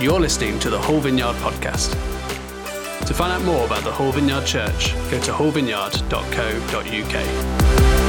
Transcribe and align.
You're 0.00 0.18
listening 0.18 0.58
to 0.60 0.70
the 0.70 0.78
Whole 0.78 0.98
Vineyard 0.98 1.34
podcast. 1.42 1.90
To 3.06 3.12
find 3.12 3.34
out 3.34 3.42
more 3.42 3.66
about 3.66 3.84
the 3.84 3.92
Whole 3.92 4.12
Vineyard 4.12 4.46
Church, 4.46 4.94
go 5.10 5.20
to 5.20 5.30
wholevineyard.co.uk. 5.30 7.99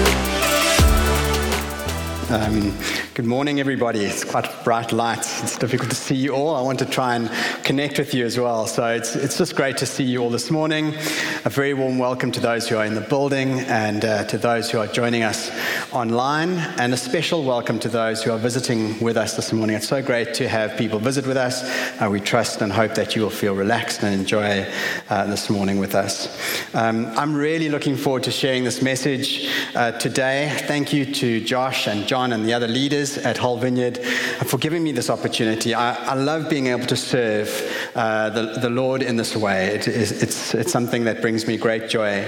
Um, 2.31 2.73
good 3.13 3.25
morning, 3.25 3.59
everybody. 3.59 4.05
It's 4.05 4.23
quite 4.23 4.47
bright 4.63 4.93
light. 4.93 5.19
It's 5.43 5.57
difficult 5.57 5.89
to 5.89 5.97
see 5.97 6.15
you 6.15 6.31
all. 6.31 6.55
I 6.55 6.61
want 6.61 6.79
to 6.79 6.85
try 6.85 7.15
and 7.15 7.29
connect 7.65 7.99
with 7.99 8.13
you 8.13 8.25
as 8.25 8.39
well. 8.39 8.67
So 8.67 8.85
it's, 8.87 9.17
it's 9.17 9.37
just 9.37 9.53
great 9.53 9.75
to 9.79 9.85
see 9.85 10.05
you 10.05 10.19
all 10.19 10.29
this 10.29 10.49
morning. 10.49 10.95
A 11.43 11.49
very 11.49 11.73
warm 11.73 11.97
welcome 11.97 12.31
to 12.31 12.39
those 12.39 12.69
who 12.69 12.77
are 12.77 12.85
in 12.85 12.95
the 12.95 13.01
building 13.01 13.59
and 13.61 14.05
uh, 14.05 14.23
to 14.25 14.37
those 14.37 14.71
who 14.71 14.77
are 14.77 14.87
joining 14.87 15.23
us 15.23 15.51
online, 15.91 16.51
and 16.79 16.93
a 16.93 16.97
special 16.97 17.43
welcome 17.43 17.79
to 17.79 17.89
those 17.89 18.23
who 18.23 18.31
are 18.31 18.37
visiting 18.37 18.97
with 19.01 19.17
us 19.17 19.35
this 19.35 19.51
morning. 19.51 19.75
It's 19.75 19.89
so 19.89 20.01
great 20.01 20.33
to 20.35 20.47
have 20.47 20.77
people 20.77 20.99
visit 20.99 21.27
with 21.27 21.35
us. 21.35 21.63
Uh, 22.01 22.07
we 22.09 22.21
trust 22.21 22.61
and 22.61 22.71
hope 22.71 22.95
that 22.95 23.13
you 23.13 23.23
will 23.23 23.29
feel 23.29 23.55
relaxed 23.55 24.03
and 24.03 24.17
enjoy 24.17 24.65
uh, 25.09 25.25
this 25.25 25.49
morning 25.49 25.79
with 25.79 25.95
us. 25.95 26.29
Um, 26.73 27.07
I'm 27.17 27.35
really 27.35 27.67
looking 27.67 27.97
forward 27.97 28.23
to 28.23 28.31
sharing 28.31 28.63
this 28.63 28.81
message 28.81 29.49
uh, 29.75 29.91
today. 29.93 30.49
Thank 30.61 30.93
you 30.93 31.13
to 31.13 31.41
Josh 31.41 31.87
and 31.87 32.07
John 32.07 32.20
and 32.29 32.45
the 32.45 32.53
other 32.53 32.67
leaders 32.67 33.17
at 33.17 33.37
Whole 33.37 33.57
Vineyard 33.57 33.97
for 34.45 34.57
giving 34.57 34.83
me 34.83 34.91
this 34.91 35.09
opportunity. 35.09 35.73
I, 35.73 35.93
I 36.11 36.13
love 36.13 36.49
being 36.49 36.67
able 36.67 36.85
to 36.85 36.95
serve 36.95 37.49
uh, 37.95 38.29
the, 38.29 38.59
the 38.59 38.69
Lord 38.69 39.01
in 39.01 39.15
this 39.15 39.35
way. 39.35 39.67
It 39.67 39.87
is, 39.87 40.23
it's, 40.23 40.53
it's 40.53 40.71
something 40.71 41.05
that 41.05 41.21
brings 41.21 41.47
me 41.47 41.57
great 41.57 41.89
joy. 41.89 42.23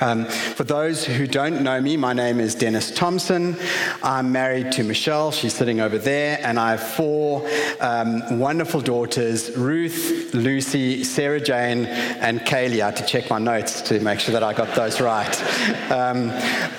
Um, 0.00 0.24
for 0.24 0.64
those 0.64 1.04
who 1.04 1.26
don't 1.26 1.62
know 1.62 1.78
me, 1.78 1.98
my 1.98 2.14
name 2.14 2.40
is 2.40 2.54
Denis 2.54 2.90
Thompson. 2.90 3.54
I'm 4.02 4.32
married 4.32 4.72
to 4.72 4.82
Michelle. 4.82 5.30
She's 5.30 5.52
sitting 5.52 5.80
over 5.80 5.98
there. 5.98 6.38
And 6.42 6.58
I 6.58 6.70
have 6.70 6.82
four 6.82 7.46
um, 7.80 8.38
wonderful 8.38 8.80
daughters 8.80 9.54
Ruth, 9.56 10.32
Lucy, 10.32 11.04
Sarah 11.04 11.40
Jane, 11.40 11.84
and 11.84 12.40
Kaylee. 12.40 12.80
I 12.80 12.86
had 12.86 12.96
to 12.96 13.04
check 13.04 13.28
my 13.28 13.38
notes 13.38 13.82
to 13.82 14.00
make 14.00 14.20
sure 14.20 14.32
that 14.32 14.42
I 14.42 14.54
got 14.54 14.74
those 14.74 15.02
right. 15.02 15.90
Um, 15.90 16.28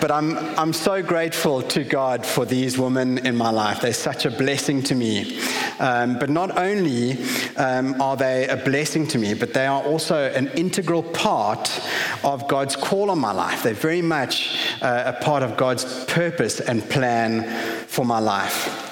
but 0.01 0.09
I'm, 0.09 0.37
I'm 0.57 0.73
so 0.73 1.03
grateful 1.03 1.61
to 1.61 1.83
God 1.83 2.25
for 2.25 2.45
these 2.45 2.79
women 2.79 3.19
in 3.19 3.35
my 3.35 3.51
life. 3.51 3.81
They're 3.81 3.93
such 3.93 4.25
a 4.25 4.31
blessing 4.31 4.81
to 4.83 4.95
me. 4.95 5.39
Um, 5.79 6.17
but 6.17 6.29
not 6.31 6.57
only 6.57 7.17
um, 7.57 8.01
are 8.01 8.17
they 8.17 8.47
a 8.47 8.57
blessing 8.57 9.05
to 9.07 9.19
me, 9.19 9.35
but 9.35 9.53
they 9.53 9.67
are 9.67 9.83
also 9.83 10.31
an 10.31 10.47
integral 10.49 11.03
part 11.03 11.81
of 12.23 12.47
God's 12.47 12.75
call 12.75 13.10
on 13.11 13.19
my 13.19 13.31
life. 13.31 13.63
They're 13.63 13.73
very 13.73 14.01
much 14.01 14.57
uh, 14.81 15.13
a 15.17 15.23
part 15.23 15.43
of 15.43 15.57
God's 15.57 16.05
purpose 16.05 16.59
and 16.59 16.87
plan 16.89 17.43
for 17.87 18.05
my 18.05 18.19
life. 18.19 18.87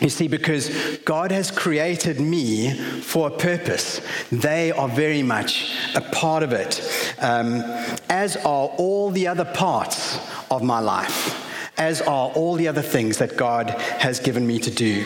You 0.00 0.08
see, 0.08 0.28
because 0.28 0.98
God 1.04 1.32
has 1.32 1.50
created 1.50 2.20
me 2.20 2.72
for 3.00 3.28
a 3.28 3.30
purpose, 3.30 4.00
they 4.30 4.70
are 4.70 4.88
very 4.88 5.24
much 5.24 5.74
a 5.96 6.00
part 6.00 6.44
of 6.44 6.52
it, 6.52 6.80
um, 7.18 7.62
as 8.08 8.36
are 8.36 8.68
all 8.76 9.10
the 9.10 9.26
other 9.26 9.44
parts 9.44 10.20
of 10.52 10.62
my 10.62 10.78
life, 10.78 11.44
as 11.78 12.00
are 12.00 12.30
all 12.30 12.54
the 12.54 12.68
other 12.68 12.82
things 12.82 13.18
that 13.18 13.36
God 13.36 13.70
has 13.70 14.20
given 14.20 14.46
me 14.46 14.60
to 14.60 14.70
do. 14.70 15.04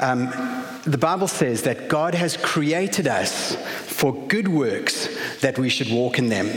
Um, 0.00 0.61
the 0.84 0.98
Bible 0.98 1.28
says 1.28 1.62
that 1.62 1.88
God 1.88 2.14
has 2.14 2.36
created 2.36 3.06
us 3.06 3.54
for 3.86 4.12
good 4.26 4.48
works 4.48 5.08
that 5.40 5.58
we 5.58 5.68
should 5.68 5.90
walk 5.90 6.18
in 6.18 6.28
them. 6.28 6.50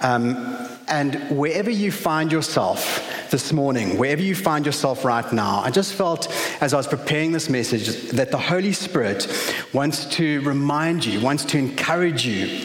Um, 0.00 0.68
and 0.88 1.16
wherever 1.30 1.70
you 1.70 1.92
find 1.92 2.32
yourself 2.32 3.04
this 3.30 3.52
morning, 3.52 3.98
wherever 3.98 4.22
you 4.22 4.34
find 4.34 4.64
yourself 4.64 5.04
right 5.04 5.30
now, 5.34 5.60
I 5.60 5.70
just 5.70 5.92
felt 5.92 6.32
as 6.62 6.72
I 6.72 6.78
was 6.78 6.86
preparing 6.86 7.32
this 7.32 7.50
message 7.50 8.10
that 8.12 8.30
the 8.30 8.38
Holy 8.38 8.72
Spirit 8.72 9.26
wants 9.74 10.06
to 10.16 10.40
remind 10.40 11.04
you, 11.04 11.20
wants 11.20 11.44
to 11.46 11.58
encourage 11.58 12.26
you 12.26 12.64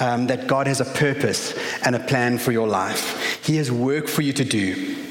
um, 0.00 0.28
that 0.28 0.46
God 0.46 0.66
has 0.66 0.80
a 0.80 0.86
purpose 0.86 1.54
and 1.84 1.94
a 1.94 2.00
plan 2.00 2.38
for 2.38 2.52
your 2.52 2.68
life. 2.68 3.44
He 3.44 3.56
has 3.56 3.70
work 3.70 4.08
for 4.08 4.22
you 4.22 4.32
to 4.32 4.44
do. 4.44 5.07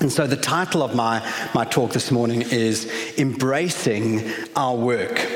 And 0.00 0.12
so 0.12 0.28
the 0.28 0.36
title 0.36 0.84
of 0.84 0.94
my, 0.94 1.28
my 1.54 1.64
talk 1.64 1.92
this 1.92 2.12
morning 2.12 2.42
is 2.42 2.88
Embracing 3.18 4.30
Our 4.54 4.76
Work. 4.76 5.28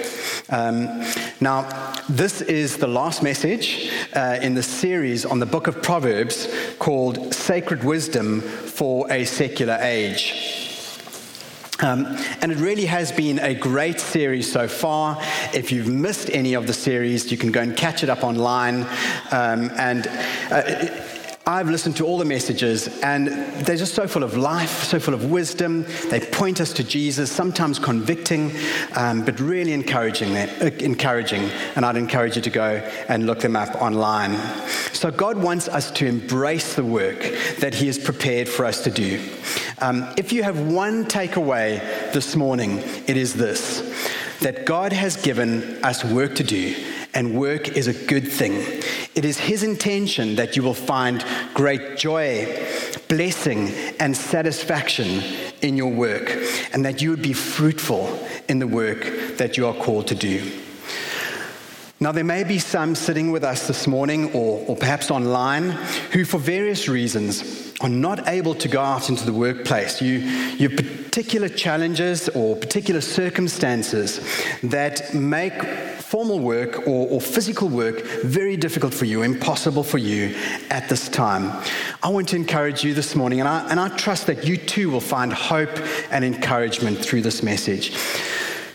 Um, 0.50 1.04
now, 1.40 1.94
this 2.08 2.40
is 2.42 2.76
the 2.76 2.86
last 2.86 3.24
message 3.24 3.90
uh, 4.14 4.38
in 4.40 4.54
the 4.54 4.62
series 4.62 5.24
on 5.26 5.40
the 5.40 5.46
book 5.46 5.66
of 5.66 5.82
Proverbs 5.82 6.48
called 6.78 7.34
Sacred 7.34 7.82
Wisdom 7.82 8.40
for 8.40 9.10
a 9.10 9.24
Secular 9.24 9.78
Age. 9.80 10.62
Um, 11.80 12.06
and 12.40 12.52
it 12.52 12.58
really 12.58 12.86
has 12.86 13.10
been 13.10 13.40
a 13.40 13.54
great 13.54 13.98
series 13.98 14.50
so 14.50 14.68
far. 14.68 15.18
If 15.52 15.72
you've 15.72 15.88
missed 15.88 16.30
any 16.30 16.54
of 16.54 16.68
the 16.68 16.72
series, 16.72 17.32
you 17.32 17.36
can 17.36 17.50
go 17.50 17.60
and 17.60 17.76
catch 17.76 18.04
it 18.04 18.10
up 18.10 18.22
online. 18.22 18.82
Um, 19.32 19.72
and 19.76 20.06
uh, 20.52 20.88
I've 21.44 21.69
listened 21.69 21.97
to 21.97 22.06
all 22.06 22.19
the 22.19 22.25
messages, 22.25 23.00
and 23.03 23.26
they're 23.66 23.76
just 23.76 23.94
so 23.94 24.06
full 24.06 24.22
of 24.22 24.36
life, 24.36 24.84
so 24.84 25.00
full 25.00 25.12
of 25.12 25.28
wisdom. 25.28 25.84
They 26.08 26.20
point 26.20 26.60
us 26.60 26.72
to 26.75 26.84
Jesus, 26.84 27.32
sometimes 27.32 27.80
convicting, 27.80 28.53
um, 28.94 29.25
but 29.25 29.41
really 29.41 29.72
encouraging, 29.72 30.36
uh, 30.36 30.70
encouraging. 30.78 31.42
And 31.75 31.84
I'd 31.84 31.97
encourage 31.97 32.36
you 32.36 32.42
to 32.42 32.50
go 32.50 32.76
and 33.08 33.26
look 33.26 33.41
them 33.41 33.56
up 33.56 33.75
online. 33.82 34.36
So, 34.92 35.10
God 35.10 35.36
wants 35.36 35.66
us 35.66 35.91
to 35.92 36.06
embrace 36.06 36.76
the 36.76 36.84
work 36.84 37.19
that 37.58 37.75
He 37.75 37.88
has 37.88 37.98
prepared 37.98 38.48
for 38.48 38.64
us 38.64 38.84
to 38.84 38.92
do. 38.92 39.20
Um, 39.81 40.14
if 40.16 40.32
you 40.32 40.44
have 40.44 40.60
one 40.60 41.06
takeaway 41.06 41.81
this 42.12 42.36
morning, 42.36 42.78
it 43.08 43.16
is 43.16 43.34
this 43.34 43.81
that 44.42 44.64
God 44.64 44.92
has 44.92 45.16
given 45.16 45.84
us 45.84 46.04
work 46.04 46.36
to 46.36 46.44
do 46.44 46.75
and 47.14 47.38
work 47.38 47.76
is 47.76 47.86
a 47.86 47.92
good 48.06 48.26
thing. 48.26 48.54
It 49.14 49.24
is 49.24 49.38
His 49.38 49.62
intention 49.62 50.36
that 50.36 50.56
you 50.56 50.62
will 50.62 50.74
find 50.74 51.24
great 51.54 51.96
joy, 51.96 52.46
blessing, 53.08 53.68
and 54.00 54.16
satisfaction 54.16 55.22
in 55.60 55.76
your 55.76 55.92
work, 55.92 56.30
and 56.72 56.84
that 56.84 57.02
you 57.02 57.10
would 57.10 57.22
be 57.22 57.32
fruitful 57.32 58.18
in 58.48 58.58
the 58.58 58.66
work 58.66 59.36
that 59.36 59.56
you 59.56 59.66
are 59.66 59.74
called 59.74 60.06
to 60.08 60.14
do. 60.14 60.50
Now, 62.00 62.10
there 62.10 62.24
may 62.24 62.42
be 62.42 62.58
some 62.58 62.96
sitting 62.96 63.30
with 63.30 63.44
us 63.44 63.68
this 63.68 63.86
morning 63.86 64.32
or, 64.32 64.64
or 64.66 64.74
perhaps 64.74 65.08
online 65.08 65.70
who, 66.10 66.24
for 66.24 66.38
various 66.38 66.88
reasons, 66.88 67.72
are 67.80 67.88
not 67.88 68.26
able 68.26 68.56
to 68.56 68.66
go 68.66 68.80
out 68.80 69.08
into 69.08 69.24
the 69.24 69.32
workplace. 69.32 70.02
You, 70.02 70.18
you 70.18 70.68
particular 70.68 71.48
challenges 71.48 72.28
or 72.30 72.56
particular 72.56 73.00
circumstances 73.00 74.18
that 74.64 75.14
make 75.14 75.54
formal 76.12 76.40
work 76.40 76.86
or, 76.86 77.08
or, 77.08 77.22
physical 77.22 77.70
work 77.70 78.02
very 78.22 78.54
difficult 78.54 78.92
for 78.92 79.06
you, 79.06 79.22
impossible 79.22 79.82
for 79.82 79.96
you 79.96 80.36
at 80.68 80.86
this 80.90 81.08
time. 81.08 81.50
I 82.02 82.10
want 82.10 82.28
to 82.28 82.36
encourage 82.36 82.84
you 82.84 82.92
this 82.92 83.16
morning, 83.16 83.40
and 83.40 83.48
I, 83.48 83.66
and 83.70 83.80
I 83.80 83.88
trust 83.96 84.26
that 84.26 84.46
you 84.46 84.58
too 84.58 84.90
will 84.90 85.00
find 85.00 85.32
hope 85.32 85.70
and 86.10 86.22
encouragement 86.22 86.98
through 86.98 87.22
this 87.22 87.42
message. 87.42 87.92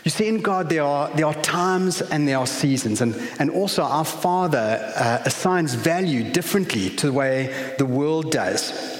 You 0.02 0.10
see, 0.10 0.26
in 0.26 0.40
God, 0.40 0.68
there 0.68 0.82
are, 0.82 1.14
there 1.14 1.26
are 1.26 1.34
times 1.42 2.02
and 2.02 2.26
there 2.26 2.38
are 2.38 2.46
seasons. 2.46 3.00
And, 3.02 3.14
and 3.38 3.50
also, 3.50 3.84
our 3.84 4.04
Father 4.04 4.92
uh, 4.96 5.22
assigns 5.24 5.74
value 5.74 6.32
differently 6.32 6.90
to 6.96 7.06
the 7.06 7.12
way 7.12 7.74
the 7.78 7.86
world 7.86 8.32
does. 8.32 8.97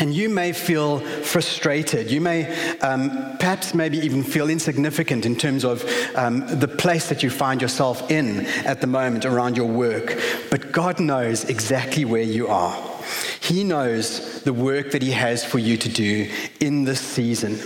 And 0.00 0.14
you 0.14 0.28
may 0.28 0.52
feel 0.52 1.00
frustrated. 1.00 2.10
You 2.10 2.20
may 2.20 2.78
um, 2.78 3.36
perhaps 3.38 3.74
maybe 3.74 3.98
even 3.98 4.24
feel 4.24 4.50
insignificant 4.50 5.26
in 5.26 5.36
terms 5.36 5.64
of 5.64 5.84
um, 6.16 6.46
the 6.58 6.68
place 6.68 7.08
that 7.10 7.22
you 7.22 7.30
find 7.30 7.60
yourself 7.60 8.10
in 8.10 8.46
at 8.64 8.80
the 8.80 8.86
moment 8.86 9.24
around 9.24 9.56
your 9.56 9.68
work. 9.68 10.18
But 10.50 10.72
God 10.72 10.98
knows 10.98 11.44
exactly 11.44 12.04
where 12.04 12.22
you 12.22 12.48
are. 12.48 12.89
He 13.40 13.64
knows 13.64 14.42
the 14.42 14.52
work 14.52 14.92
that 14.92 15.02
He 15.02 15.10
has 15.12 15.44
for 15.44 15.58
you 15.58 15.76
to 15.76 15.88
do 15.88 16.30
in 16.60 16.84
this 16.84 17.00
season. 17.00 17.58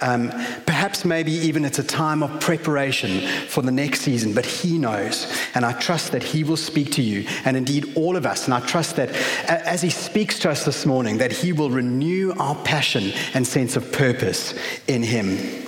Um, 0.00 0.30
perhaps 0.66 1.04
maybe 1.04 1.32
even 1.32 1.64
it's 1.64 1.78
a 1.78 1.84
time 1.84 2.22
of 2.22 2.40
preparation 2.40 3.26
for 3.48 3.62
the 3.62 3.72
next 3.72 4.00
season, 4.00 4.34
but 4.34 4.44
He 4.44 4.78
knows. 4.78 5.26
And 5.54 5.64
I 5.64 5.72
trust 5.72 6.12
that 6.12 6.22
He 6.22 6.44
will 6.44 6.56
speak 6.56 6.92
to 6.92 7.02
you, 7.02 7.26
and 7.44 7.56
indeed 7.56 7.92
all 7.96 8.16
of 8.16 8.26
us. 8.26 8.44
And 8.44 8.54
I 8.54 8.60
trust 8.60 8.96
that 8.96 9.10
as 9.48 9.82
He 9.82 9.90
speaks 9.90 10.38
to 10.40 10.50
us 10.50 10.64
this 10.64 10.86
morning, 10.86 11.18
that 11.18 11.32
He 11.32 11.52
will 11.52 11.70
renew 11.70 12.32
our 12.38 12.54
passion 12.56 13.12
and 13.34 13.46
sense 13.46 13.76
of 13.76 13.90
purpose 13.92 14.54
in 14.86 15.02
Him. 15.02 15.66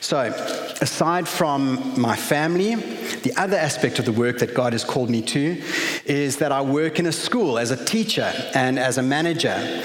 So, 0.00 0.20
aside 0.80 1.26
from 1.26 2.00
my 2.00 2.14
family, 2.14 2.76
the 2.76 3.32
other 3.36 3.56
aspect 3.56 3.98
of 3.98 4.04
the 4.04 4.12
work 4.12 4.38
that 4.38 4.54
God 4.54 4.72
has 4.72 4.84
called 4.84 5.10
me 5.10 5.20
to 5.22 5.60
is 6.06 6.36
that 6.38 6.52
I 6.52 6.60
work 6.60 6.98
in 6.98 7.06
a 7.06 7.12
school 7.12 7.58
as 7.58 7.70
a 7.70 7.84
teacher 7.84 8.32
and 8.54 8.78
as 8.78 8.98
a 8.98 9.02
manager. 9.02 9.82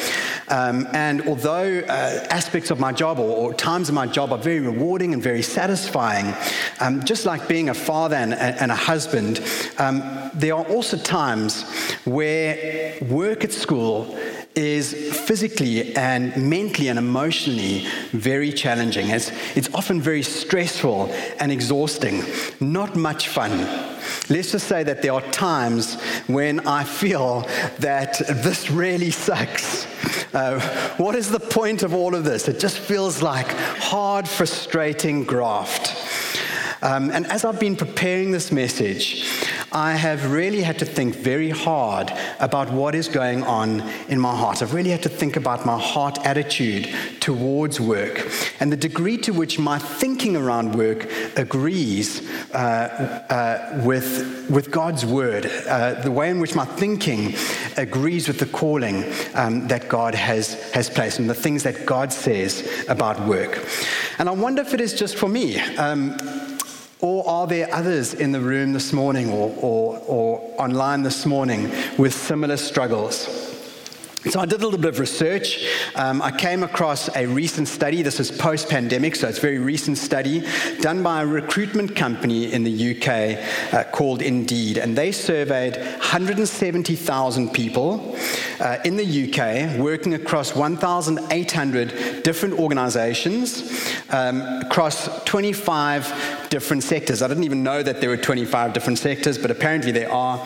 Um, 0.47 0.87
and 0.93 1.27
although 1.27 1.79
uh, 1.79 2.27
aspects 2.29 2.71
of 2.71 2.79
my 2.79 2.91
job 2.91 3.19
or, 3.19 3.35
or, 3.37 3.53
times 3.53 3.87
of 3.87 3.95
my 3.95 4.05
job 4.05 4.33
are 4.33 4.37
very 4.37 4.59
rewarding 4.59 5.13
and 5.13 5.23
very 5.23 5.41
satisfying, 5.41 6.33
um, 6.81 7.03
just 7.05 7.25
like 7.25 7.47
being 7.47 7.69
a 7.69 7.73
father 7.73 8.17
and, 8.17 8.33
and 8.33 8.69
a 8.69 8.75
husband, 8.75 9.41
um, 9.77 10.01
there 10.33 10.53
are 10.53 10.65
also 10.65 10.97
times 10.97 11.63
where 12.05 12.97
work 13.03 13.43
at 13.45 13.53
school 13.53 14.17
is 14.55 14.93
physically 15.25 15.95
and 15.95 16.35
mentally 16.49 16.89
and 16.89 16.99
emotionally 16.99 17.85
very 18.11 18.51
challenging. 18.51 19.09
It's, 19.09 19.31
it's 19.55 19.73
often 19.73 20.01
very 20.01 20.23
stressful 20.23 21.07
and 21.39 21.51
exhausting, 21.51 22.23
not 22.59 22.95
much 22.95 23.29
fun. 23.29 23.59
Let's 24.29 24.51
just 24.51 24.67
say 24.67 24.83
that 24.83 25.01
there 25.01 25.13
are 25.13 25.21
times 25.31 26.01
when 26.27 26.67
I 26.67 26.83
feel 26.83 27.41
that 27.79 28.19
this 28.27 28.69
really 28.69 29.11
sucks. 29.11 29.85
Uh, 30.33 30.59
what 30.97 31.15
is 31.15 31.29
the 31.29 31.39
point 31.39 31.83
of 31.83 31.93
all 31.93 32.15
of 32.15 32.23
this? 32.23 32.47
It 32.47 32.59
just 32.59 32.77
feels 32.77 33.21
like 33.21 33.47
hard, 33.47 34.27
frustrating 34.27 35.23
graft. 35.23 36.10
Um, 36.83 37.11
and 37.11 37.27
as 37.27 37.45
I've 37.45 37.59
been 37.59 37.75
preparing 37.75 38.31
this 38.31 38.51
message, 38.51 39.27
I 39.71 39.93
have 39.93 40.31
really 40.31 40.63
had 40.63 40.79
to 40.79 40.85
think 40.85 41.15
very 41.15 41.51
hard 41.51 42.11
about 42.39 42.71
what 42.71 42.95
is 42.95 43.07
going 43.07 43.43
on 43.43 43.81
in 44.09 44.19
my 44.19 44.35
heart. 44.35 44.61
I've 44.61 44.73
really 44.73 44.89
had 44.89 45.03
to 45.03 45.09
think 45.09 45.35
about 45.35 45.65
my 45.65 45.79
heart 45.79 46.17
attitude 46.25 46.89
towards 47.19 47.79
work 47.79 48.27
and 48.59 48.71
the 48.71 48.77
degree 48.77 49.17
to 49.19 49.31
which 49.31 49.59
my 49.59 49.77
thinking 49.77 50.35
around 50.35 50.73
work 50.73 51.07
agrees 51.37 52.27
uh, 52.51 52.57
uh, 53.29 53.81
with, 53.85 54.49
with 54.49 54.71
God's 54.71 55.05
word, 55.05 55.45
uh, 55.67 56.01
the 56.01 56.11
way 56.11 56.31
in 56.31 56.39
which 56.39 56.55
my 56.55 56.65
thinking 56.65 57.35
agrees 57.77 58.27
with 58.27 58.39
the 58.39 58.47
calling 58.47 59.05
um, 59.35 59.67
that 59.67 59.87
God 59.87 60.15
has, 60.15 60.71
has 60.71 60.89
placed 60.89 61.19
and 61.19 61.29
the 61.29 61.35
things 61.35 61.61
that 61.63 61.85
God 61.85 62.11
says 62.11 62.85
about 62.89 63.19
work. 63.27 63.65
And 64.17 64.27
I 64.27 64.31
wonder 64.31 64.63
if 64.63 64.73
it 64.73 64.81
is 64.81 64.93
just 64.93 65.15
for 65.15 65.29
me. 65.29 65.59
Um, 65.77 66.17
or 67.01 67.27
are 67.27 67.47
there 67.47 67.73
others 67.73 68.13
in 68.13 68.31
the 68.31 68.39
room 68.39 68.73
this 68.73 68.93
morning 68.93 69.31
or, 69.31 69.53
or, 69.57 69.97
or 70.07 70.55
online 70.57 71.01
this 71.01 71.25
morning 71.25 71.71
with 71.97 72.13
similar 72.13 72.57
struggles? 72.57 73.51
So 74.29 74.39
I 74.39 74.45
did 74.45 74.61
a 74.61 74.63
little 74.63 74.79
bit 74.79 74.89
of 74.89 74.99
research. 74.99 75.65
Um, 75.95 76.21
I 76.21 76.29
came 76.29 76.61
across 76.61 77.09
a 77.15 77.25
recent 77.25 77.67
study. 77.67 78.03
This 78.03 78.19
is 78.19 78.29
post-pandemic, 78.29 79.15
so 79.15 79.27
it's 79.27 79.39
a 79.39 79.41
very 79.41 79.57
recent 79.57 79.97
study 79.97 80.45
done 80.79 81.01
by 81.01 81.23
a 81.23 81.25
recruitment 81.25 81.95
company 81.95 82.53
in 82.53 82.63
the 82.63 82.91
UK 82.91 83.73
uh, 83.73 83.83
called 83.91 84.21
Indeed, 84.21 84.77
and 84.77 84.95
they 84.95 85.11
surveyed 85.11 85.75
170,000 85.75 87.49
people 87.49 88.15
uh, 88.61 88.77
in 88.85 88.95
the 88.95 89.03
UK 89.03 89.77
working 89.79 90.13
across 90.13 90.55
1,800 90.55 92.21
different 92.23 92.59
organisations 92.59 93.95
um, 94.11 94.41
across 94.61 95.23
25 95.23 96.47
different 96.49 96.83
sectors. 96.83 97.21
I 97.21 97.27
didn't 97.27 97.45
even 97.45 97.63
know 97.63 97.81
that 97.81 98.01
there 98.01 98.09
were 98.09 98.17
25 98.17 98.73
different 98.73 98.99
sectors, 98.99 99.37
but 99.37 99.49
apparently 99.49 99.91
there 99.91 100.11
are. 100.11 100.45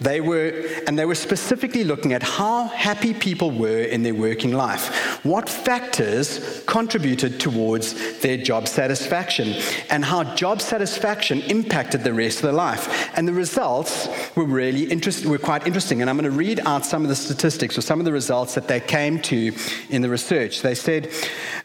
They 0.00 0.20
were, 0.20 0.66
and 0.86 0.98
they 0.98 1.04
were 1.04 1.14
specifically 1.14 1.84
looking 1.84 2.12
at 2.12 2.22
how 2.22 2.64
happy 2.64 3.14
people 3.14 3.50
were 3.50 3.82
in 3.82 4.02
their 4.02 4.14
working 4.14 4.52
life, 4.52 5.24
what 5.24 5.48
factors 5.48 6.64
contributed 6.66 7.38
towards 7.38 8.18
their 8.20 8.38
job 8.38 8.66
satisfaction, 8.66 9.54
and 9.90 10.04
how 10.04 10.34
job 10.34 10.60
satisfaction 10.60 11.42
impacted 11.42 12.02
the 12.02 12.12
rest 12.12 12.38
of 12.38 12.42
their 12.42 12.52
life. 12.52 13.10
And 13.16 13.28
the 13.28 13.32
results 13.32 14.08
were 14.34 14.46
really 14.46 14.84
interesting, 14.84 15.30
were 15.30 15.38
quite 15.38 15.66
interesting. 15.66 16.00
And 16.00 16.10
I'm 16.10 16.16
going 16.16 16.30
to 16.30 16.36
read 16.36 16.60
out 16.60 16.84
some 16.84 17.02
of 17.02 17.08
the 17.08 17.14
statistics 17.14 17.51
or 17.76 17.82
some 17.82 17.98
of 17.98 18.04
the 18.04 18.12
results 18.12 18.54
that 18.54 18.68
they 18.68 18.80
came 18.80 19.20
to 19.22 19.52
in 19.90 20.02
the 20.02 20.08
research. 20.08 20.62
They 20.62 20.74
said, 20.74 21.10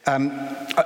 um, 0.06 0.32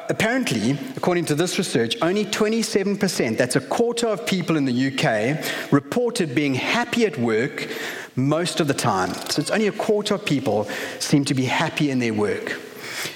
apparently, 0.09 0.77
according 0.95 1.25
to 1.25 1.35
this 1.35 1.57
research, 1.57 1.95
only 2.01 2.25
27 2.25 2.81
7%, 2.97 3.37
that's 3.37 3.55
a 3.55 3.61
quarter 3.61 4.07
of 4.07 4.25
people 4.25 4.57
in 4.57 4.65
the 4.65 4.87
UK, 4.87 5.71
reported 5.71 6.33
being 6.33 6.55
happy 6.55 7.05
at 7.05 7.17
work 7.17 7.69
most 8.15 8.59
of 8.59 8.67
the 8.67 8.73
time. 8.73 9.13
So 9.29 9.41
it's 9.41 9.51
only 9.51 9.67
a 9.67 9.71
quarter 9.71 10.15
of 10.15 10.25
people 10.25 10.65
seem 10.99 11.25
to 11.25 11.33
be 11.33 11.45
happy 11.45 11.91
in 11.91 11.99
their 11.99 12.13
work. 12.13 12.59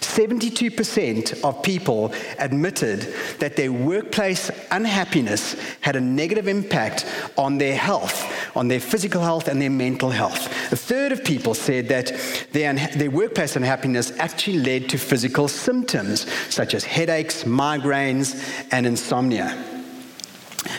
72% 0.01 1.43
of 1.43 1.61
people 1.61 2.13
admitted 2.39 3.01
that 3.39 3.55
their 3.55 3.71
workplace 3.71 4.49
unhappiness 4.71 5.55
had 5.81 5.95
a 5.95 6.01
negative 6.01 6.47
impact 6.47 7.05
on 7.37 7.57
their 7.57 7.75
health, 7.75 8.31
on 8.55 8.67
their 8.67 8.79
physical 8.79 9.21
health 9.21 9.47
and 9.47 9.61
their 9.61 9.69
mental 9.69 10.09
health. 10.09 10.47
A 10.71 10.75
third 10.75 11.11
of 11.11 11.23
people 11.23 11.53
said 11.53 11.89
that 11.89 12.11
their, 12.51 12.73
their 12.73 13.11
workplace 13.11 13.55
unhappiness 13.55 14.11
actually 14.19 14.59
led 14.59 14.89
to 14.89 14.97
physical 14.97 15.47
symptoms 15.47 16.25
such 16.53 16.73
as 16.73 16.83
headaches, 16.83 17.43
migraines, 17.43 18.41
and 18.71 18.85
insomnia. 18.85 19.55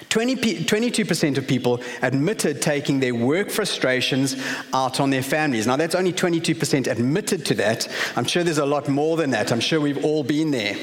20, 0.08 0.36
22% 0.64 1.38
of 1.38 1.46
people 1.46 1.82
admitted 2.02 2.62
taking 2.62 3.00
their 3.00 3.14
work 3.14 3.50
frustrations 3.50 4.36
out 4.72 5.00
on 5.00 5.10
their 5.10 5.22
families. 5.22 5.66
Now, 5.66 5.76
that's 5.76 5.94
only 5.94 6.12
22% 6.12 6.86
admitted 6.86 7.44
to 7.46 7.54
that. 7.54 7.88
I'm 8.16 8.24
sure 8.24 8.44
there's 8.44 8.58
a 8.58 8.66
lot 8.66 8.88
more 8.88 9.16
than 9.16 9.30
that. 9.30 9.52
I'm 9.52 9.60
sure 9.60 9.80
we've 9.80 10.04
all 10.04 10.24
been 10.24 10.50
there. 10.50 10.76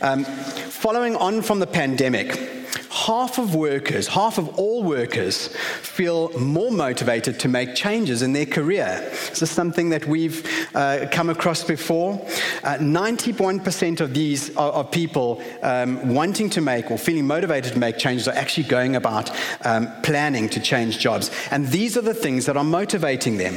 Um, 0.00 0.24
following 0.24 1.16
on 1.16 1.42
from 1.42 1.58
the 1.60 1.66
pandemic, 1.66 2.61
half 2.90 3.38
of 3.38 3.54
workers, 3.54 4.08
half 4.08 4.38
of 4.38 4.58
all 4.58 4.82
workers, 4.82 5.48
feel 5.80 6.36
more 6.38 6.70
motivated 6.70 7.40
to 7.40 7.48
make 7.48 7.74
changes 7.74 8.22
in 8.22 8.32
their 8.32 8.46
career. 8.46 9.00
This 9.30 9.42
is 9.42 9.50
something 9.50 9.90
that 9.90 10.06
we've 10.06 10.46
uh, 10.74 11.06
come 11.10 11.30
across 11.30 11.64
before. 11.64 12.14
Uh, 12.62 12.78
91% 12.78 14.00
of 14.00 14.14
these 14.14 14.54
are, 14.56 14.72
of 14.72 14.90
people 14.90 15.42
um, 15.62 16.14
wanting 16.14 16.50
to 16.50 16.60
make 16.60 16.90
or 16.90 16.98
feeling 16.98 17.26
motivated 17.26 17.72
to 17.72 17.78
make 17.78 17.98
changes 17.98 18.28
are 18.28 18.34
actually 18.34 18.68
going 18.68 18.96
about 18.96 19.30
um, 19.64 19.90
planning 20.02 20.48
to 20.50 20.60
change 20.60 20.98
jobs. 20.98 21.30
And 21.50 21.68
these 21.68 21.96
are 21.96 22.02
the 22.02 22.14
things 22.14 22.46
that 22.46 22.56
are 22.56 22.64
motivating 22.64 23.38
them. 23.38 23.56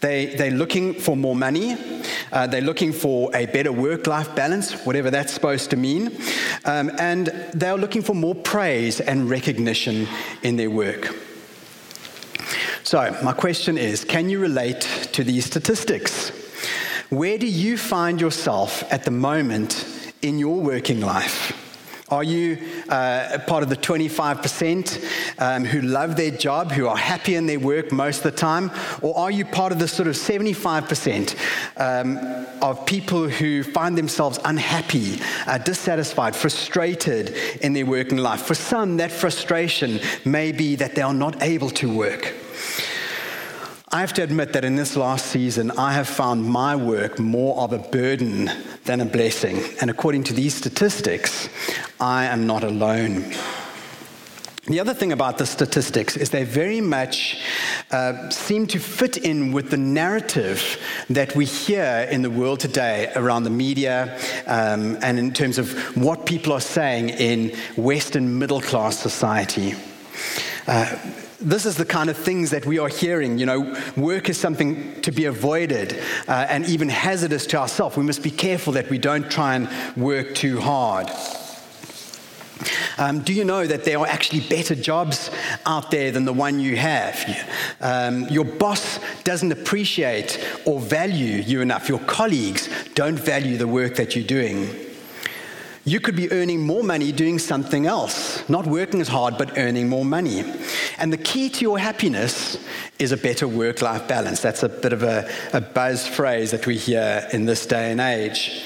They, 0.00 0.26
they're 0.26 0.52
looking 0.52 0.94
for 0.94 1.16
more 1.16 1.34
money. 1.34 1.76
Uh, 2.30 2.46
they're 2.46 2.60
looking 2.60 2.92
for 2.92 3.34
a 3.34 3.46
better 3.46 3.72
work 3.72 4.06
life 4.06 4.34
balance, 4.36 4.72
whatever 4.86 5.10
that's 5.10 5.32
supposed 5.32 5.70
to 5.70 5.76
mean. 5.76 6.16
Um, 6.64 6.92
and 6.98 7.26
they're 7.52 7.76
looking 7.76 8.02
for 8.02 8.14
more 8.14 8.34
praise 8.34 9.00
and 9.00 9.28
recognition 9.28 10.06
in 10.42 10.56
their 10.56 10.70
work. 10.70 11.14
So, 12.84 13.18
my 13.22 13.32
question 13.32 13.76
is 13.76 14.04
can 14.04 14.30
you 14.30 14.38
relate 14.38 14.82
to 15.12 15.24
these 15.24 15.44
statistics? 15.44 16.30
Where 17.10 17.38
do 17.38 17.46
you 17.46 17.76
find 17.76 18.20
yourself 18.20 18.84
at 18.92 19.04
the 19.04 19.10
moment 19.10 20.12
in 20.22 20.38
your 20.38 20.60
working 20.60 21.00
life? 21.00 21.67
Are 22.10 22.24
you 22.24 22.58
uh, 22.88 23.38
part 23.46 23.62
of 23.62 23.68
the 23.68 23.76
25% 23.76 25.04
um, 25.38 25.64
who 25.64 25.82
love 25.82 26.16
their 26.16 26.30
job, 26.30 26.72
who 26.72 26.86
are 26.88 26.96
happy 26.96 27.34
in 27.34 27.46
their 27.46 27.60
work 27.60 27.92
most 27.92 28.18
of 28.18 28.22
the 28.24 28.38
time? 28.38 28.70
Or 29.02 29.16
are 29.18 29.30
you 29.30 29.44
part 29.44 29.72
of 29.72 29.78
the 29.78 29.88
sort 29.88 30.08
of 30.08 30.14
75% 30.14 31.36
um, 31.76 32.46
of 32.62 32.86
people 32.86 33.28
who 33.28 33.62
find 33.62 33.96
themselves 33.98 34.38
unhappy, 34.44 35.20
uh, 35.46 35.58
dissatisfied, 35.58 36.34
frustrated 36.34 37.36
in 37.60 37.74
their 37.74 37.84
working 37.86 38.18
life? 38.18 38.42
For 38.42 38.54
some, 38.54 38.96
that 38.96 39.12
frustration 39.12 40.00
may 40.24 40.52
be 40.52 40.76
that 40.76 40.94
they 40.94 41.02
are 41.02 41.14
not 41.14 41.42
able 41.42 41.70
to 41.70 41.94
work. 41.94 42.34
I 43.90 44.00
have 44.00 44.12
to 44.14 44.22
admit 44.22 44.52
that 44.52 44.66
in 44.66 44.76
this 44.76 44.96
last 44.96 45.26
season, 45.26 45.70
I 45.70 45.94
have 45.94 46.06
found 46.06 46.44
my 46.44 46.76
work 46.76 47.18
more 47.18 47.56
of 47.56 47.72
a 47.72 47.78
burden 47.78 48.50
than 48.84 49.00
a 49.00 49.06
blessing. 49.06 49.62
And 49.80 49.88
according 49.88 50.24
to 50.24 50.34
these 50.34 50.54
statistics, 50.54 51.48
I 51.98 52.26
am 52.26 52.46
not 52.46 52.64
alone. 52.64 53.32
The 54.66 54.78
other 54.78 54.92
thing 54.92 55.12
about 55.12 55.38
the 55.38 55.46
statistics 55.46 56.18
is 56.18 56.28
they 56.28 56.44
very 56.44 56.82
much 56.82 57.42
uh, 57.90 58.28
seem 58.28 58.66
to 58.66 58.78
fit 58.78 59.16
in 59.16 59.52
with 59.52 59.70
the 59.70 59.78
narrative 59.78 60.78
that 61.08 61.34
we 61.34 61.46
hear 61.46 62.06
in 62.10 62.20
the 62.20 62.30
world 62.30 62.60
today 62.60 63.10
around 63.16 63.44
the 63.44 63.50
media 63.50 64.18
um, 64.46 64.98
and 65.00 65.18
in 65.18 65.32
terms 65.32 65.56
of 65.56 65.72
what 65.96 66.26
people 66.26 66.52
are 66.52 66.60
saying 66.60 67.08
in 67.08 67.56
Western 67.78 68.38
middle 68.38 68.60
class 68.60 68.98
society. 68.98 69.72
Uh, 70.66 70.94
this 71.40 71.66
is 71.66 71.76
the 71.76 71.84
kind 71.84 72.10
of 72.10 72.16
things 72.16 72.50
that 72.50 72.66
we 72.66 72.78
are 72.78 72.88
hearing. 72.88 73.38
You 73.38 73.46
know, 73.46 73.76
work 73.96 74.28
is 74.28 74.38
something 74.38 75.00
to 75.02 75.12
be 75.12 75.26
avoided 75.26 75.98
uh, 76.26 76.46
and 76.48 76.66
even 76.66 76.88
hazardous 76.88 77.46
to 77.48 77.58
ourselves. 77.58 77.96
We 77.96 78.02
must 78.02 78.22
be 78.22 78.30
careful 78.30 78.72
that 78.74 78.90
we 78.90 78.98
don't 78.98 79.30
try 79.30 79.54
and 79.54 79.68
work 79.96 80.34
too 80.34 80.60
hard. 80.60 81.08
Um, 82.98 83.20
do 83.20 83.32
you 83.32 83.44
know 83.44 83.64
that 83.64 83.84
there 83.84 84.00
are 84.00 84.06
actually 84.06 84.40
better 84.40 84.74
jobs 84.74 85.30
out 85.64 85.92
there 85.92 86.10
than 86.10 86.24
the 86.24 86.32
one 86.32 86.58
you 86.58 86.76
have? 86.76 87.46
Um, 87.80 88.24
your 88.28 88.44
boss 88.44 88.98
doesn't 89.22 89.52
appreciate 89.52 90.44
or 90.66 90.80
value 90.80 91.36
you 91.36 91.60
enough. 91.60 91.88
Your 91.88 92.00
colleagues 92.00 92.68
don't 92.94 93.18
value 93.18 93.56
the 93.56 93.68
work 93.68 93.94
that 93.94 94.16
you're 94.16 94.26
doing. 94.26 94.87
You 95.88 96.00
could 96.00 96.16
be 96.16 96.30
earning 96.32 96.66
more 96.66 96.84
money 96.84 97.12
doing 97.12 97.38
something 97.38 97.86
else, 97.86 98.46
not 98.46 98.66
working 98.66 99.00
as 99.00 99.08
hard, 99.08 99.38
but 99.38 99.56
earning 99.56 99.88
more 99.88 100.04
money. 100.04 100.44
And 100.98 101.10
the 101.10 101.16
key 101.16 101.48
to 101.48 101.60
your 101.62 101.78
happiness 101.78 102.58
is 102.98 103.10
a 103.10 103.16
better 103.16 103.48
work 103.48 103.80
life 103.80 104.06
balance. 104.06 104.42
That's 104.42 104.62
a 104.62 104.68
bit 104.68 104.92
of 104.92 105.02
a, 105.02 105.26
a 105.54 105.62
buzz 105.62 106.06
phrase 106.06 106.50
that 106.50 106.66
we 106.66 106.76
hear 106.76 107.26
in 107.32 107.46
this 107.46 107.64
day 107.64 107.90
and 107.90 108.02
age. 108.02 108.62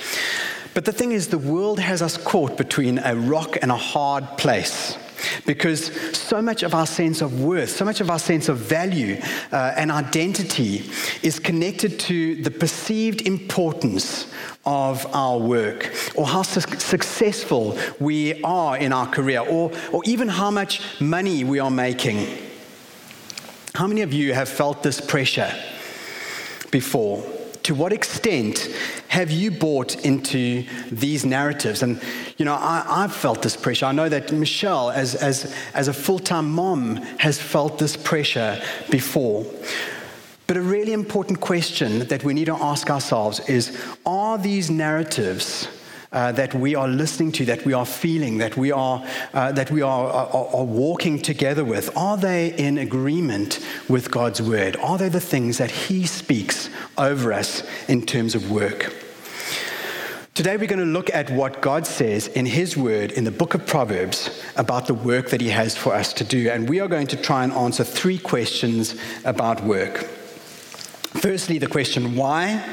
But 0.75 0.85
the 0.85 0.93
thing 0.93 1.13
is, 1.13 1.29
the 1.29 1.39
world 1.39 1.79
has 1.79 2.03
us 2.03 2.17
caught 2.17 2.57
between 2.57 2.99
a 2.99 3.15
rock 3.15 3.57
and 3.63 3.71
a 3.71 3.77
hard 3.77 4.27
place. 4.37 4.99
because 5.47 5.93
so 6.17 6.43
much 6.43 6.65
of 6.65 6.75
our 6.75 6.87
sense 6.87 7.21
of 7.21 7.41
worth, 7.41 7.71
so 7.71 7.85
much 7.85 8.01
of 8.01 8.11
our 8.11 8.19
sense 8.19 8.49
of 8.49 8.59
value 8.59 9.21
uh, 9.53 9.75
and 9.77 9.93
identity 9.93 10.91
is 11.23 11.39
connected 11.39 12.01
to 12.01 12.43
the 12.43 12.51
perceived 12.51 13.23
importance 13.23 14.27
of 14.65 15.07
our 15.15 15.39
work 15.39 15.93
or 16.15 16.27
how 16.27 16.43
su- 16.43 16.61
successful 16.79 17.77
we 17.99 18.41
are 18.43 18.77
in 18.77 18.93
our 18.93 19.07
career 19.07 19.41
or, 19.41 19.73
or 19.93 20.03
even 20.05 20.29
how 20.29 20.51
much 20.51 21.01
money 21.01 21.45
we 21.45 21.59
are 21.59 21.71
making. 21.71 22.39
How 23.75 23.87
many 23.87 24.03
of 24.03 24.13
you 24.13 24.35
have 24.35 24.49
felt 24.49 24.83
this 24.83 25.01
pressure 25.01 25.53
before? 26.71 27.25
To 27.65 27.75
what 27.75 27.93
extent 27.93 28.69
have 29.09 29.31
you 29.31 29.51
bought 29.51 30.05
into 30.05 30.67
these 30.91 31.25
narratives? 31.25 31.83
And, 31.83 32.03
you 32.37 32.45
know, 32.45 32.55
I, 32.55 33.03
have 33.03 33.15
felt 33.15 33.41
this 33.41 33.57
pressure. 33.57 33.87
I 33.87 33.93
know 33.93 34.09
that 34.09 34.33
Michelle, 34.33 34.91
as, 34.91 35.15
as, 35.15 35.55
as 35.73 35.87
a 35.87 35.93
full 35.93 36.19
time 36.19 36.51
mom, 36.51 36.97
has 37.19 37.41
felt 37.41 37.79
this 37.79 37.97
pressure 37.97 38.61
before. 38.91 39.47
But 40.47 40.57
a 40.57 40.63
really 40.63 40.93
important 40.93 41.41
question 41.41 42.01
that 42.09 42.25
we 42.25 42.35
need 42.35 42.47
to 42.47 42.55
ask 42.55 42.91
ourselves 42.91 43.41
is 43.49 43.77
are 44.05 44.39
these 44.39 44.71
narratives 44.71 45.69
uh, 46.13 46.31
that 46.33 46.53
we 46.53 46.75
are 46.75 46.89
listening 46.89 47.33
to, 47.33 47.45
that 47.47 47.65
we 47.65 47.73
are 47.73 47.87
feeling, 47.87 48.39
that 48.39 48.57
we 48.57 48.71
are, 48.71 49.03
uh, 49.33 49.51
that 49.53 49.71
we 49.71 49.81
are, 49.81 50.09
are, 50.09 50.47
are 50.55 50.65
walking 50.65 51.19
together 51.19 51.65
with, 51.65 51.97
are 51.97 52.17
they 52.17 52.55
in 52.57 52.79
agreement 52.79 53.65
with 53.89 54.11
God's 54.11 54.43
word? 54.43 54.77
Are 54.77 54.99
they 54.99 55.09
the 55.09 55.21
things 55.21 55.59
that 55.59 55.71
He 55.71 56.07
speaks 56.07 56.69
over 56.99 57.33
us 57.33 57.63
in 57.89 58.05
terms 58.05 58.35
of 58.35 58.51
work? 58.51 58.93
Today, 60.35 60.57
we're 60.57 60.67
going 60.67 60.79
to 60.79 60.85
look 60.87 61.11
at 61.11 61.31
what 61.31 61.61
God 61.61 61.87
says 61.87 62.27
in 62.29 62.47
His 62.47 62.75
Word 62.77 63.13
in 63.13 63.25
the 63.25 63.31
book 63.31 63.55
of 63.55 63.67
Proverbs 63.67 64.43
about 64.57 64.87
the 64.87 64.95
work 64.95 65.29
that 65.29 65.43
He 65.43 65.51
has 65.51 65.77
for 65.77 65.95
us 65.95 66.13
to 66.15 66.25
do. 66.25 66.49
And 66.49 66.69
we 66.69 66.81
are 66.81 66.89
going 66.89 67.07
to 67.09 67.17
try 67.17 67.45
and 67.45 67.53
answer 67.53 67.85
three 67.85 68.19
questions 68.19 68.97
about 69.25 69.63
work. 69.63 70.09
Firstly, 71.15 71.59
the 71.59 71.67
question 71.67 72.17
why. 72.17 72.65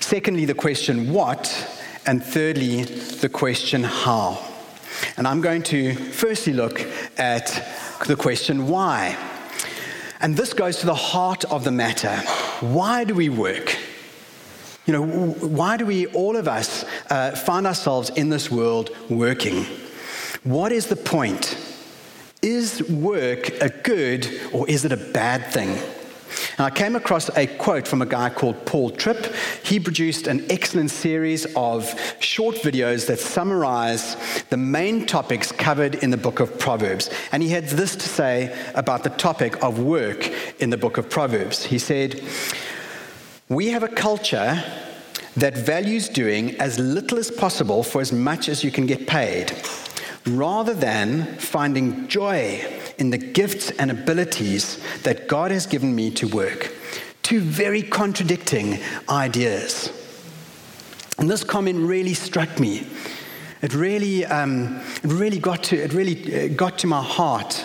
Secondly, 0.00 0.44
the 0.44 0.54
question 0.54 1.12
what. 1.12 1.48
And 2.06 2.22
thirdly, 2.22 2.84
the 2.84 3.28
question 3.28 3.84
how. 3.84 4.38
And 5.16 5.26
I'm 5.26 5.40
going 5.40 5.62
to 5.64 5.94
firstly 5.94 6.52
look 6.52 6.84
at 7.18 7.64
the 8.06 8.16
question 8.16 8.68
why. 8.68 9.16
And 10.20 10.36
this 10.36 10.52
goes 10.52 10.78
to 10.78 10.86
the 10.86 10.94
heart 10.94 11.44
of 11.44 11.64
the 11.64 11.70
matter. 11.70 12.16
Why 12.60 13.04
do 13.04 13.14
we 13.14 13.28
work? 13.28 13.76
You 14.86 14.94
know, 14.94 15.04
why 15.04 15.76
do 15.76 15.86
we, 15.86 16.06
all 16.06 16.36
of 16.36 16.48
us, 16.48 16.84
uh, 17.10 17.32
find 17.32 17.66
ourselves 17.66 18.10
in 18.10 18.28
this 18.28 18.50
world 18.50 18.90
working? 19.08 19.66
What 20.44 20.72
is 20.72 20.86
the 20.86 20.96
point? 20.96 21.56
Is 22.42 22.82
work 22.88 23.50
a 23.60 23.68
good 23.68 24.28
or 24.52 24.68
is 24.68 24.84
it 24.84 24.92
a 24.92 24.96
bad 24.96 25.46
thing? 25.52 25.78
And 26.58 26.66
I 26.66 26.70
came 26.70 26.96
across 26.96 27.28
a 27.36 27.46
quote 27.46 27.86
from 27.86 28.02
a 28.02 28.06
guy 28.06 28.30
called 28.30 28.66
Paul 28.66 28.90
Tripp. 28.90 29.32
He 29.62 29.78
produced 29.78 30.26
an 30.26 30.44
excellent 30.50 30.90
series 30.90 31.46
of 31.54 31.88
short 32.18 32.56
videos 32.56 33.06
that 33.06 33.20
summarize 33.20 34.16
the 34.50 34.56
main 34.56 35.06
topics 35.06 35.52
covered 35.52 35.94
in 35.96 36.10
the 36.10 36.16
book 36.16 36.40
of 36.40 36.58
Proverbs. 36.58 37.10
And 37.30 37.44
he 37.44 37.50
had 37.50 37.68
this 37.68 37.94
to 37.94 38.08
say 38.08 38.56
about 38.74 39.04
the 39.04 39.10
topic 39.10 39.62
of 39.62 39.78
work 39.78 40.32
in 40.60 40.70
the 40.70 40.76
book 40.76 40.98
of 40.98 41.08
Proverbs. 41.08 41.62
He 41.62 41.78
said, 41.78 42.20
We 43.48 43.68
have 43.68 43.84
a 43.84 43.88
culture 43.88 44.60
that 45.36 45.56
values 45.56 46.08
doing 46.08 46.60
as 46.60 46.76
little 46.80 47.18
as 47.18 47.30
possible 47.30 47.84
for 47.84 48.00
as 48.00 48.12
much 48.12 48.48
as 48.48 48.64
you 48.64 48.72
can 48.72 48.86
get 48.86 49.06
paid, 49.06 49.52
rather 50.26 50.74
than 50.74 51.36
finding 51.38 52.08
joy 52.08 52.64
in 52.98 53.10
the 53.10 53.18
gifts 53.18 53.70
and 53.72 53.90
abilities 53.90 54.78
that 55.02 55.28
God 55.28 55.50
has 55.50 55.66
given 55.66 55.94
me 55.94 56.10
to 56.12 56.26
work. 56.28 56.74
Two 57.22 57.40
very 57.40 57.82
contradicting 57.82 58.78
ideas. 59.08 59.92
And 61.18 61.28
this 61.28 61.44
comment 61.44 61.78
really 61.80 62.14
struck 62.14 62.58
me. 62.58 62.86
It 63.60 63.74
really, 63.74 64.24
um, 64.24 64.80
it 65.02 65.12
really 65.12 65.40
got 65.40 65.64
to 65.64 65.76
it 65.76 65.92
really 65.92 66.44
uh, 66.44 66.54
got 66.54 66.78
to 66.78 66.86
my 66.86 67.02
heart, 67.02 67.64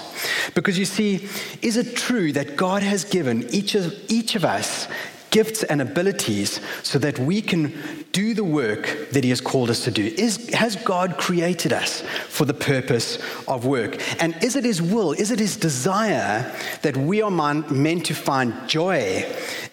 because 0.55 0.79
you 0.79 0.85
see, 0.85 1.29
is 1.61 1.77
it 1.77 1.95
true 1.95 2.31
that 2.31 2.55
God 2.55 2.81
has 2.81 3.05
given 3.05 3.47
each 3.51 3.75
of 3.75 3.93
each 4.09 4.35
of 4.35 4.43
us 4.43 4.87
gifts 5.33 5.63
and 5.63 5.81
abilities 5.81 6.61
so 6.83 6.99
that 6.99 7.17
we 7.17 7.41
can 7.41 7.73
do 8.11 8.35
the 8.35 8.43
work 8.43 9.09
that 9.11 9.23
He 9.23 9.31
has 9.31 9.41
called 9.41 9.69
us 9.71 9.83
to 9.85 9.91
do? 9.91 10.05
Is, 10.05 10.53
has 10.53 10.75
God 10.75 11.17
created 11.17 11.73
us 11.73 12.01
for 12.29 12.45
the 12.45 12.53
purpose 12.53 13.17
of 13.47 13.65
work? 13.65 13.99
And 14.21 14.41
is 14.43 14.55
it 14.55 14.63
His 14.63 14.81
will, 14.81 15.11
is 15.11 15.31
it 15.31 15.39
His 15.39 15.57
desire 15.57 16.49
that 16.83 16.95
we 16.95 17.23
are 17.23 17.31
meant 17.31 18.05
to 18.05 18.13
find 18.13 18.53
joy 18.69 19.25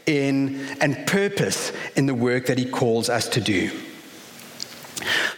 in 0.06 0.66
and 0.80 1.06
purpose 1.06 1.72
in 1.94 2.06
the 2.06 2.14
work 2.14 2.46
that 2.46 2.58
He 2.58 2.64
calls 2.64 3.10
us 3.10 3.28
to 3.28 3.40
do? 3.40 3.70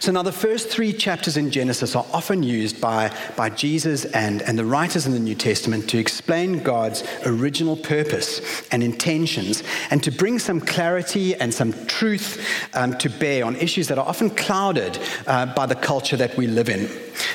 So 0.03 0.11
now 0.11 0.21
the 0.21 0.33
first 0.33 0.67
three 0.67 0.91
chapters 0.91 1.37
in 1.37 1.49
Genesis 1.49 1.95
are 1.95 2.05
often 2.11 2.43
used 2.43 2.81
by, 2.81 3.15
by 3.37 3.49
Jesus 3.49 4.03
and, 4.03 4.41
and 4.41 4.59
the 4.59 4.65
writers 4.65 5.05
in 5.05 5.13
the 5.13 5.19
New 5.19 5.33
Testament 5.33 5.89
to 5.91 5.97
explain 5.97 6.61
God's 6.61 7.05
original 7.25 7.77
purpose 7.77 8.67
and 8.73 8.83
intentions 8.83 9.63
and 9.91 10.03
to 10.03 10.11
bring 10.11 10.39
some 10.39 10.59
clarity 10.59 11.35
and 11.35 11.53
some 11.53 11.71
truth 11.85 12.45
um, 12.73 12.97
to 12.97 13.09
bear 13.09 13.45
on 13.45 13.55
issues 13.55 13.87
that 13.87 13.97
are 13.97 14.05
often 14.05 14.29
clouded 14.29 14.99
uh, 15.25 15.45
by 15.55 15.65
the 15.65 15.75
culture 15.75 16.17
that 16.17 16.35
we 16.35 16.47
live 16.47 16.67
in. 16.67 16.89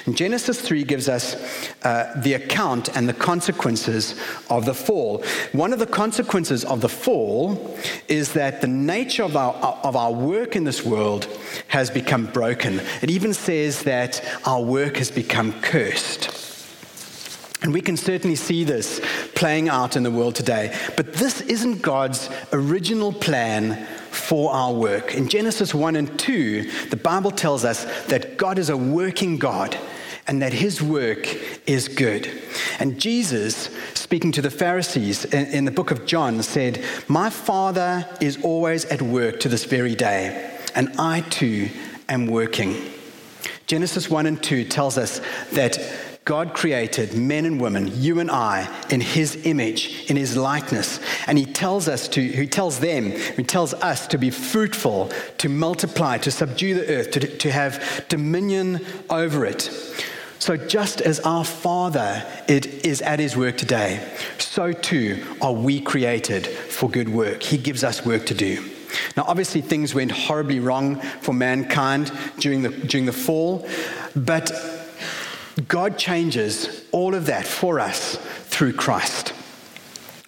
And 0.05 0.15
Genesis 0.15 0.61
3 0.61 0.85
gives 0.85 1.09
us 1.09 1.37
uh, 1.85 2.21
the 2.23 2.35
account 2.35 2.95
and 2.95 3.09
the 3.09 3.15
consequences 3.15 4.21
of 4.51 4.67
the 4.67 4.75
fall. 4.75 5.25
One 5.53 5.73
of 5.73 5.79
the 5.79 5.87
consequences 5.87 6.67
of 6.67 6.83
the 6.83 6.89
fall 6.91 7.79
is 8.09 8.35
that 8.35 8.61
the 8.61 8.67
nature 8.67 9.23
of 9.23 9.37
our, 9.37 9.55
of 9.55 9.97
our 9.97 10.13
work 10.13 10.55
in 10.55 10.65
this 10.65 10.85
world 10.85 11.27
has 11.69 11.89
become 11.89 12.27
broken. 12.27 12.58
It 12.65 13.11
even 13.11 13.35
says 13.35 13.83
that 13.85 14.25
our 14.45 14.63
work 14.63 14.97
has 14.97 15.11
become 15.11 15.53
cursed. 15.61 16.35
And 17.63 17.73
we 17.73 17.81
can 17.81 17.97
certainly 17.97 18.37
see 18.37 18.63
this 18.63 19.01
playing 19.35 19.69
out 19.69 19.97
in 19.97 20.05
the 20.05 20.11
world 20.11 20.37
today. 20.37 20.77
But 20.97 21.15
this 21.15 21.41
isn't 21.41 21.83
God's 21.83 22.31
original 22.53 23.13
plan 23.13 23.85
for 24.11 24.53
our 24.53 24.73
work. 24.73 25.15
In 25.15 25.29
Genesis 25.29 25.75
1 25.75 25.97
and 25.97 26.19
2, 26.19 26.89
the 26.91 26.97
Bible 26.97 27.33
tells 27.33 27.65
us 27.65 27.85
that 28.07 28.37
God 28.37 28.59
is 28.59 28.71
a 28.71 28.77
working 28.77 29.39
God 29.39 29.77
and 30.29 30.43
that 30.43 30.53
his 30.53 30.81
work 30.81 31.27
is 31.67 31.89
good. 31.89 32.31
And 32.79 33.01
Jesus, 33.01 33.71
speaking 33.95 34.31
to 34.33 34.43
the 34.43 34.51
Pharisees 34.51 35.25
in, 35.25 35.47
in 35.47 35.65
the 35.65 35.71
book 35.71 35.91
of 35.91 36.07
John, 36.07 36.43
said, 36.43 36.85
My 37.09 37.31
Father 37.31 38.07
is 38.21 38.43
always 38.45 38.85
at 38.85 39.03
work 39.03 39.41
to 39.41 39.49
this 39.49 39.65
very 39.65 39.95
day, 39.95 40.55
and 40.75 40.95
I 40.99 41.23
too 41.23 41.71
am 42.09 42.27
working. 42.27 42.91
Genesis 43.67 44.09
1 44.09 44.27
and 44.27 44.43
2 44.43 44.65
tells 44.65 44.97
us 44.97 45.21
that 45.53 45.79
God 46.29 46.53
created 46.53 47.15
men 47.15 47.47
and 47.47 47.59
women, 47.59 47.91
you 47.95 48.21
and 48.21 48.31
I, 48.31 48.69
in 48.91 49.01
his 49.01 49.47
image, 49.47 50.11
in 50.11 50.17
his 50.17 50.37
likeness. 50.37 51.01
And 51.27 51.39
he 51.39 51.47
tells 51.47 51.89
us 51.89 52.07
to, 52.09 52.21
he 52.21 52.47
tells 52.47 52.81
them, 52.81 53.13
he 53.13 53.43
tells 53.45 53.73
us 53.73 54.07
to 54.09 54.19
be 54.19 54.29
fruitful, 54.29 55.11
to 55.39 55.49
multiply, 55.49 56.19
to 56.19 56.31
subdue 56.31 56.75
the 56.75 56.99
earth, 56.99 57.13
to, 57.13 57.21
to 57.21 57.51
have 57.51 58.05
dominion 58.09 58.85
over 59.09 59.47
it. 59.47 59.71
So 60.39 60.59
just 60.59 61.01
as 61.01 61.19
our 61.21 61.47
Father 61.47 62.25
it 62.47 62.87
is 62.87 63.01
at 63.01 63.21
his 63.21 63.35
work 63.35 63.57
today, 63.57 64.07
so 64.37 64.73
too 64.73 65.25
are 65.41 65.55
we 65.55 65.81
created 65.81 66.47
for 66.47 66.91
good 66.91 67.09
work. 67.09 67.43
He 67.43 67.57
gives 67.57 67.83
us 67.83 68.05
work 68.05 68.27
to 68.27 68.35
do. 68.35 68.78
Now, 69.17 69.25
obviously, 69.27 69.61
things 69.61 69.95
went 69.95 70.11
horribly 70.11 70.61
wrong 70.61 71.01
for 71.01 71.33
mankind 71.33 72.13
during 72.39 72.63
the, 72.63 72.71
during 72.71 73.07
the 73.07 73.13
fall, 73.13 73.69
but 74.15 74.51
God 75.67 75.99
changes 75.99 76.85
all 76.93 77.15
of 77.15 77.27
that 77.27 77.47
for 77.47 77.81
us 77.81 78.17
through 78.45 78.75
Christ. 78.75 79.33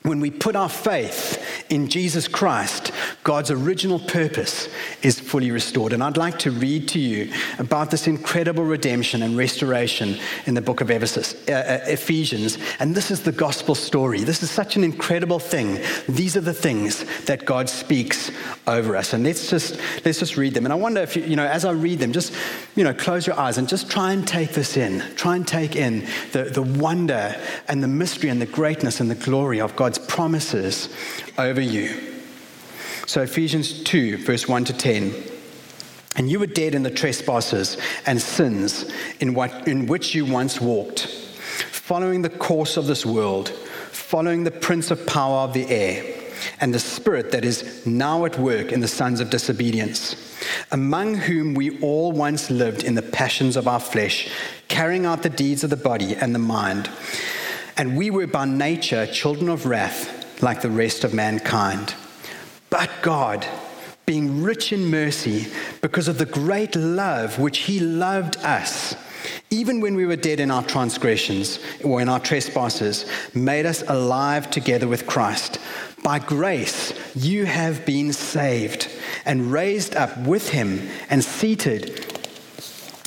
When 0.03 0.19
we 0.19 0.31
put 0.31 0.57
our 0.57 0.71
faith 0.71 1.67
in 1.69 1.89
Jesus 1.89 2.27
Christ, 2.27 2.91
God's 3.23 3.51
original 3.51 3.99
purpose 3.99 4.71
is 5.03 5.21
fully 5.21 5.51
restored. 5.51 5.93
And 5.93 6.03
I'd 6.03 6.17
like 6.17 6.39
to 6.41 6.51
read 6.51 6.89
to 6.89 6.99
you 6.99 7.31
about 7.59 7.91
this 7.91 8.07
incredible 8.07 8.65
redemption 8.65 9.23
and 9.23 9.37
restoration 9.37 10.17
in 10.47 10.55
the 10.55 10.63
book 10.63 10.81
of 10.81 10.91
uh, 10.91 10.95
uh, 10.95 11.81
Ephesians. 11.87 12.57
And 12.79 12.95
this 12.95 13.11
is 13.11 13.23
the 13.25 13.33
gospel 13.33 13.75
story. 13.75 14.21
This 14.21 14.43
is 14.43 14.51
such 14.51 14.75
an 14.77 14.85
incredible 14.85 15.39
thing. 15.39 15.79
These 16.09 16.35
are 16.35 16.41
the 16.41 16.55
things 16.55 17.05
that 17.27 17.45
God 17.45 17.69
speaks 17.69 18.31
over 18.67 18.97
us. 18.97 19.13
And 19.13 19.23
let's 19.23 19.51
just 19.51 19.79
let's 20.07 20.19
just 20.19 20.39
read 20.39 20.55
them. 20.55 20.65
And 20.65 20.73
I 20.73 20.77
wonder 20.77 21.03
if 21.03 21.15
you, 21.15 21.25
you 21.25 21.37
know, 21.37 21.47
as 21.47 21.67
I 21.67 21.73
read 21.73 21.99
them, 21.99 22.13
just 22.13 22.35
you 22.77 22.85
know, 22.85 22.95
close 22.95 23.27
your 23.27 23.39
eyes 23.39 23.59
and 23.59 23.69
just 23.69 23.91
try 23.91 24.13
and 24.13 24.27
take 24.27 24.53
this 24.53 24.77
in. 24.77 25.01
Try 25.17 25.37
and 25.37 25.47
take 25.47 25.77
in 25.77 26.07
the, 26.33 26.45
the 26.45 26.63
wonder 26.63 27.35
and 27.69 27.83
the 27.83 27.89
mystery 27.89 28.31
and 28.31 28.41
the 28.41 28.47
greatness 28.47 29.01
and 29.01 29.11
the 29.11 29.15
glory 29.15 29.61
of 29.61 29.75
God's 29.77 29.99
promises 29.99 30.95
over 31.39 31.61
you. 31.61 31.95
So, 33.07 33.23
Ephesians 33.23 33.83
2, 33.83 34.19
verse 34.19 34.47
1 34.47 34.65
to 34.67 34.73
10. 34.73 35.15
And 36.17 36.31
you 36.31 36.39
were 36.39 36.47
dead 36.47 36.75
in 36.75 36.83
the 36.83 36.91
trespasses 36.91 37.77
and 38.07 38.21
sins 38.21 38.93
in, 39.21 39.35
what, 39.35 39.67
in 39.67 39.87
which 39.87 40.15
you 40.15 40.25
once 40.25 40.61
walked 40.61 41.21
following 41.91 42.23
the 42.23 42.31
course 42.31 42.77
of 42.77 42.87
this 42.87 43.05
world, 43.05 43.49
following 43.49 44.45
the 44.45 44.51
prince 44.53 44.93
of 44.93 45.07
power 45.09 45.39
of 45.39 45.53
the 45.53 45.67
air, 45.67 46.20
and 46.61 46.75
the 46.75 46.79
spirit 46.79 47.31
that 47.33 47.45
is 47.45 47.87
now 47.87 48.25
at 48.25 48.39
work 48.39 48.73
in 48.73 48.81
the 48.81 48.89
sons 48.89 49.21
of 49.21 49.31
disobedience, 49.31 50.17
among 50.71 51.15
whom 51.15 51.55
we 51.55 51.81
all 51.81 52.13
once 52.13 52.51
lived 52.51 52.85
in 52.85 52.95
the 52.95 53.03
passions 53.03 53.57
of 53.57 53.69
our 53.69 53.81
flesh, 53.81 54.31
carrying 54.69 55.07
out 55.07 55.23
the 55.23 55.31
deeds 55.31 55.65
of 55.65 55.71
the 55.71 55.77
body 55.77 56.15
and 56.15 56.35
the 56.35 56.39
mind. 56.39 56.91
And 57.77 57.97
we 57.97 58.11
were 58.11 58.27
by 58.27 58.45
nature 58.45 59.07
children 59.07 59.49
of 59.49 59.67
wrath, 59.67 60.43
like 60.43 60.63
the 60.63 60.71
rest 60.71 61.05
of 61.05 61.15
mankind. 61.15 61.95
But 62.69 62.91
God, 63.03 63.47
being 64.07 64.43
rich 64.43 64.73
in 64.73 64.87
mercy, 64.87 65.47
because 65.81 66.09
of 66.09 66.19
the 66.19 66.27
great 66.27 66.75
love 66.77 67.39
which 67.39 67.59
He 67.59 67.81
loved 67.81 68.37
us, 68.39 68.95
even 69.51 69.81
when 69.81 69.95
we 69.95 70.07
were 70.07 70.17
dead 70.17 70.41
in 70.41 70.51
our 70.51 70.63
transgressions 70.63 71.59
or 71.85 72.01
in 72.01 72.09
our 72.09 72.21
trespasses, 72.21 73.07
made 73.35 73.67
us 73.67 73.83
alive 73.89 74.51
together 74.51 74.87
with 74.87 75.07
Christ. 75.07 75.59
By 76.03 76.19
grace, 76.19 76.93
you 77.15 77.45
have 77.45 77.85
been 77.85 78.13
saved 78.13 78.89
and 79.25 79.53
raised 79.53 79.95
up 79.95 80.17
with 80.19 80.49
Him 80.49 80.89
and 81.09 81.23
seated. 81.23 82.07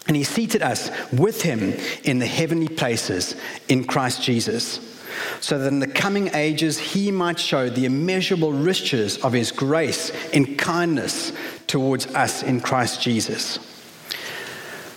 And 0.07 0.15
He 0.15 0.23
seated 0.23 0.61
us 0.61 0.91
with 1.11 1.41
Him 1.41 1.73
in 2.03 2.19
the 2.19 2.25
heavenly 2.25 2.67
places 2.67 3.35
in 3.67 3.85
Christ 3.85 4.21
Jesus 4.21 4.93
so 5.39 5.59
that 5.59 5.67
in 5.67 5.79
the 5.79 5.87
coming 5.87 6.33
ages 6.33 6.77
he 6.77 7.11
might 7.11 7.39
show 7.39 7.69
the 7.69 7.85
immeasurable 7.85 8.51
riches 8.51 9.17
of 9.19 9.33
his 9.33 9.51
grace 9.51 10.09
in 10.31 10.55
kindness 10.57 11.33
towards 11.67 12.07
us 12.07 12.43
in 12.43 12.61
Christ 12.61 13.01
Jesus. 13.01 13.57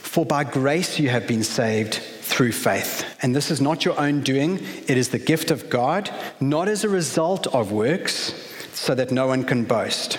For 0.02 0.24
by 0.24 0.44
grace 0.44 0.98
you 0.98 1.08
have 1.10 1.26
been 1.26 1.44
saved 1.44 1.94
through 1.94 2.52
faith. 2.52 3.05
And 3.22 3.34
this 3.34 3.50
is 3.50 3.60
not 3.60 3.84
your 3.84 3.98
own 3.98 4.20
doing, 4.20 4.58
it 4.86 4.96
is 4.96 5.08
the 5.08 5.18
gift 5.18 5.50
of 5.50 5.70
God, 5.70 6.10
not 6.38 6.68
as 6.68 6.84
a 6.84 6.88
result 6.88 7.46
of 7.48 7.72
works, 7.72 8.34
so 8.74 8.94
that 8.94 9.10
no 9.10 9.26
one 9.26 9.44
can 9.44 9.64
boast. 9.64 10.18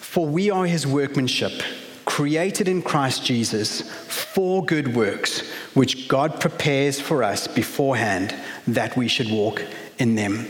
For 0.00 0.26
we 0.26 0.50
are 0.50 0.66
his 0.66 0.86
workmanship, 0.86 1.62
created 2.04 2.66
in 2.66 2.82
Christ 2.82 3.24
Jesus 3.24 3.82
for 4.32 4.64
good 4.64 4.96
works, 4.96 5.48
which 5.74 6.08
God 6.08 6.40
prepares 6.40 7.00
for 7.00 7.22
us 7.22 7.46
beforehand 7.46 8.34
that 8.66 8.96
we 8.96 9.06
should 9.06 9.30
walk 9.30 9.62
in 9.98 10.16
them. 10.16 10.48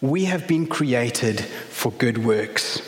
We 0.00 0.24
have 0.24 0.48
been 0.48 0.66
created 0.66 1.40
for 1.40 1.92
good 1.92 2.18
works. 2.18 2.82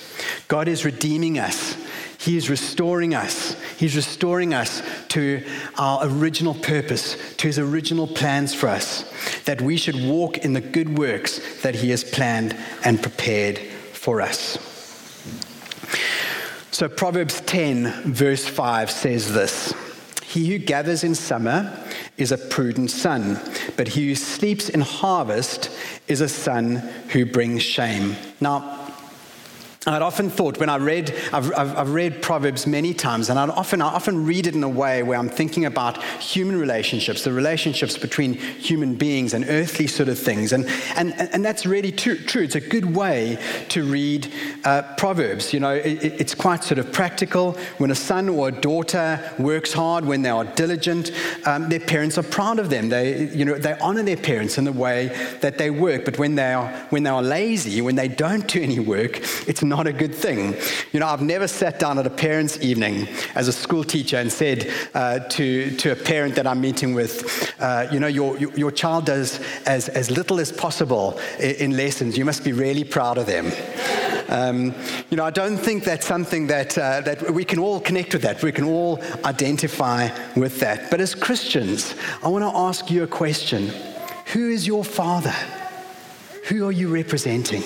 God 0.48 0.66
is 0.66 0.84
redeeming 0.84 1.38
us. 1.38 1.76
He 2.18 2.36
is 2.36 2.50
restoring 2.50 3.14
us. 3.14 3.56
He's 3.78 3.94
restoring 3.94 4.52
us 4.52 4.82
to 5.10 5.44
our 5.78 6.00
original 6.04 6.54
purpose, 6.54 7.16
to 7.36 7.46
His 7.46 7.58
original 7.58 8.08
plans 8.08 8.52
for 8.52 8.68
us, 8.68 9.04
that 9.44 9.62
we 9.62 9.76
should 9.76 10.04
walk 10.04 10.38
in 10.38 10.52
the 10.52 10.60
good 10.60 10.98
works 10.98 11.62
that 11.62 11.76
He 11.76 11.90
has 11.90 12.02
planned 12.02 12.56
and 12.84 13.00
prepared 13.00 13.58
for 13.92 14.20
us. 14.20 14.58
So, 16.72 16.88
Proverbs 16.88 17.40
10, 17.40 18.12
verse 18.12 18.46
5 18.46 18.90
says 18.90 19.32
this 19.32 19.72
He 20.22 20.48
who 20.48 20.58
gathers 20.58 21.04
in 21.04 21.14
summer 21.14 21.84
is 22.16 22.32
a 22.32 22.38
prudent 22.38 22.90
son, 22.90 23.40
but 23.76 23.88
he 23.88 24.08
who 24.08 24.14
sleeps 24.14 24.68
in 24.68 24.80
harvest 24.80 25.70
is 26.08 26.20
a 26.20 26.28
son 26.28 26.76
who 27.10 27.24
brings 27.24 27.62
shame. 27.62 28.16
Now, 28.40 28.77
I'd 29.94 30.02
often 30.02 30.28
thought 30.28 30.58
when 30.58 30.68
I 30.68 30.76
read, 30.76 31.14
I've, 31.32 31.52
I've, 31.56 31.76
I've, 31.76 31.90
read 31.90 32.20
Proverbs 32.20 32.66
many 32.66 32.92
times, 32.92 33.30
and 33.30 33.38
I'd 33.38 33.50
often, 33.50 33.80
I 33.80 33.86
often 33.86 34.26
read 34.26 34.46
it 34.46 34.54
in 34.54 34.62
a 34.62 34.68
way 34.68 35.02
where 35.02 35.18
I'm 35.18 35.28
thinking 35.28 35.64
about 35.64 36.02
human 36.22 36.58
relationships, 36.58 37.24
the 37.24 37.32
relationships 37.32 37.96
between 37.96 38.34
human 38.34 38.94
beings 38.96 39.34
and 39.34 39.44
earthly 39.48 39.86
sort 39.86 40.08
of 40.08 40.18
things. 40.18 40.52
And, 40.52 40.66
and, 40.96 41.14
and 41.32 41.44
that's 41.44 41.64
really 41.64 41.92
true. 41.92 42.16
true. 42.16 42.42
It's 42.42 42.54
a 42.54 42.60
good 42.60 42.94
way 42.94 43.38
to 43.70 43.84
read 43.84 44.32
uh, 44.64 44.82
Proverbs. 44.96 45.52
You 45.52 45.60
know, 45.60 45.74
it, 45.74 46.04
it's 46.04 46.34
quite 46.34 46.64
sort 46.64 46.78
of 46.78 46.92
practical. 46.92 47.52
When 47.78 47.90
a 47.90 47.94
son 47.94 48.28
or 48.28 48.48
a 48.48 48.52
daughter 48.52 49.18
works 49.38 49.72
hard, 49.72 50.04
when 50.04 50.22
they 50.22 50.30
are 50.30 50.44
diligent, 50.44 51.12
um, 51.46 51.68
their 51.68 51.80
parents 51.80 52.18
are 52.18 52.22
proud 52.22 52.58
of 52.58 52.68
them. 52.70 52.88
They, 52.88 53.28
you 53.28 53.44
know, 53.44 53.56
they 53.56 53.72
honor 53.78 54.02
their 54.02 54.16
parents 54.16 54.58
in 54.58 54.64
the 54.64 54.72
way 54.72 55.08
that 55.40 55.58
they 55.58 55.70
work. 55.70 56.04
But 56.04 56.18
when 56.18 56.34
they 56.34 56.52
are, 56.52 56.68
when 56.90 57.04
they 57.04 57.10
are 57.10 57.22
lazy, 57.22 57.80
when 57.80 57.96
they 57.96 58.08
don't 58.08 58.46
do 58.46 58.60
any 58.62 58.80
work, 58.80 59.18
it's 59.48 59.62
not 59.62 59.77
a 59.86 59.92
good 59.92 60.14
thing. 60.14 60.56
You 60.92 61.00
know, 61.00 61.06
I've 61.06 61.22
never 61.22 61.46
sat 61.46 61.78
down 61.78 61.98
at 61.98 62.06
a 62.06 62.10
parents' 62.10 62.58
evening 62.60 63.08
as 63.34 63.48
a 63.48 63.52
school 63.52 63.84
teacher 63.84 64.16
and 64.16 64.30
said 64.30 64.72
uh, 64.94 65.20
to, 65.20 65.70
to 65.76 65.92
a 65.92 65.96
parent 65.96 66.34
that 66.34 66.46
I'm 66.46 66.60
meeting 66.60 66.94
with, 66.94 67.54
uh, 67.60 67.86
you 67.92 68.00
know, 68.00 68.06
your, 68.06 68.36
your 68.38 68.70
child 68.70 69.06
does 69.06 69.40
as, 69.66 69.88
as 69.88 70.10
little 70.10 70.40
as 70.40 70.50
possible 70.50 71.18
in, 71.38 71.76
lessons. 71.76 72.18
You 72.18 72.24
must 72.24 72.44
be 72.44 72.52
really 72.52 72.84
proud 72.84 73.18
of 73.18 73.26
them. 73.26 73.52
Um, 74.28 74.74
you 75.10 75.16
know, 75.16 75.24
I 75.24 75.30
don't 75.30 75.56
think 75.56 75.84
that's 75.84 76.06
something 76.06 76.48
that, 76.48 76.76
uh, 76.76 77.00
that 77.02 77.30
we 77.30 77.44
can 77.44 77.58
all 77.58 77.80
connect 77.80 78.12
with 78.12 78.22
that. 78.22 78.42
We 78.42 78.52
can 78.52 78.64
all 78.64 79.02
identify 79.24 80.08
with 80.34 80.60
that. 80.60 80.90
But 80.90 81.00
as 81.00 81.14
Christians, 81.14 81.94
I 82.22 82.28
want 82.28 82.44
to 82.44 82.56
ask 82.56 82.90
you 82.90 83.04
a 83.04 83.06
question 83.06 83.70
Who 84.32 84.50
is 84.50 84.66
your 84.66 84.84
father? 84.84 85.34
Who 86.48 86.66
are 86.66 86.72
you 86.72 86.88
representing? 86.88 87.62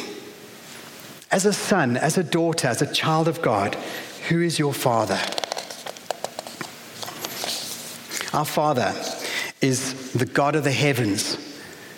As 1.32 1.46
a 1.46 1.52
son, 1.54 1.96
as 1.96 2.18
a 2.18 2.22
daughter, 2.22 2.68
as 2.68 2.82
a 2.82 2.92
child 2.92 3.26
of 3.26 3.40
God, 3.40 3.74
who 4.28 4.42
is 4.42 4.58
your 4.58 4.74
father? 4.74 5.18
Our 8.36 8.44
father 8.44 8.94
is 9.62 10.12
the 10.12 10.26
God 10.26 10.56
of 10.56 10.64
the 10.64 10.72
heavens, 10.72 11.38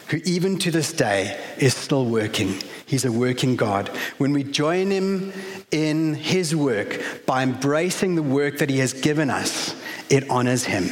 who 0.09 0.19
even 0.19 0.59
to 0.61 0.71
this 0.71 0.93
day 0.93 1.37
is 1.59 1.75
still 1.75 2.07
working. 2.07 2.63
He's 2.87 3.05
a 3.05 3.11
working 3.11 3.57
God. 3.57 3.89
When 4.19 4.33
we 4.33 4.45
join 4.45 4.93
him 4.93 5.33
in 5.73 6.15
his 6.15 6.55
work 6.55 7.27
by 7.27 7.43
embracing 7.43 8.15
the 8.15 8.23
work 8.23 8.59
that 8.59 8.71
he 8.71 8.79
has 8.79 8.93
given 8.93 9.31
us, 9.31 9.75
it 10.11 10.31
honors 10.31 10.63
him. 10.63 10.91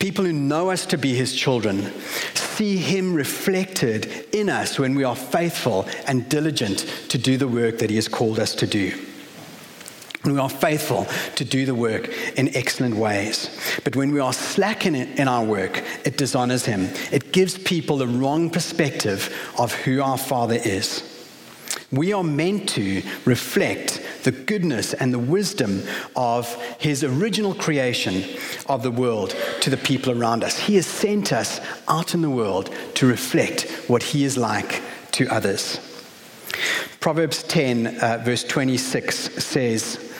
People 0.00 0.24
who 0.24 0.32
know 0.32 0.70
us 0.70 0.84
to 0.86 0.98
be 0.98 1.14
his 1.14 1.34
children 1.34 1.92
see 2.60 2.76
Him 2.76 3.14
reflected 3.14 4.26
in 4.34 4.50
us 4.50 4.78
when 4.78 4.94
we 4.94 5.02
are 5.02 5.16
faithful 5.16 5.88
and 6.06 6.28
diligent 6.28 6.80
to 7.08 7.16
do 7.16 7.38
the 7.38 7.48
work 7.48 7.78
that 7.78 7.88
He 7.88 7.96
has 7.96 8.06
called 8.06 8.38
us 8.38 8.54
to 8.56 8.66
do. 8.66 8.92
we 10.26 10.38
are 10.38 10.50
faithful 10.50 11.06
to 11.36 11.44
do 11.46 11.64
the 11.64 11.74
work 11.74 12.10
in 12.36 12.54
excellent 12.54 12.96
ways. 12.96 13.48
But 13.82 13.96
when 13.96 14.12
we 14.12 14.20
are 14.20 14.34
slack 14.34 14.84
in, 14.84 14.94
in 14.94 15.26
our 15.26 15.42
work, 15.42 15.82
it 16.04 16.18
dishonors 16.18 16.66
Him. 16.66 16.90
It 17.10 17.32
gives 17.32 17.56
people 17.56 17.96
the 17.96 18.06
wrong 18.06 18.50
perspective 18.50 19.34
of 19.58 19.72
who 19.72 20.02
our 20.02 20.18
Father 20.18 20.60
is. 20.62 21.02
We 21.90 22.12
are 22.12 22.22
meant 22.22 22.68
to 22.70 23.02
reflect 23.24 24.06
the 24.24 24.32
goodness 24.32 24.94
and 24.94 25.12
the 25.12 25.18
wisdom 25.18 25.82
of 26.16 26.52
His 26.78 27.04
original 27.04 27.54
creation 27.54 28.24
of 28.66 28.82
the 28.82 28.90
world 28.90 29.34
to 29.60 29.70
the 29.70 29.76
people 29.76 30.12
around 30.12 30.44
us. 30.44 30.58
He 30.58 30.76
has 30.76 30.86
sent 30.86 31.32
us 31.32 31.60
out 31.88 32.14
in 32.14 32.22
the 32.22 32.30
world 32.30 32.74
to 32.94 33.06
reflect 33.06 33.70
what 33.88 34.02
He 34.02 34.24
is 34.24 34.36
like 34.36 34.82
to 35.12 35.28
others. 35.28 35.80
Proverbs 37.00 37.42
10, 37.44 37.98
uh, 38.02 38.22
verse 38.24 38.44
26 38.44 39.42
says, 39.42 40.12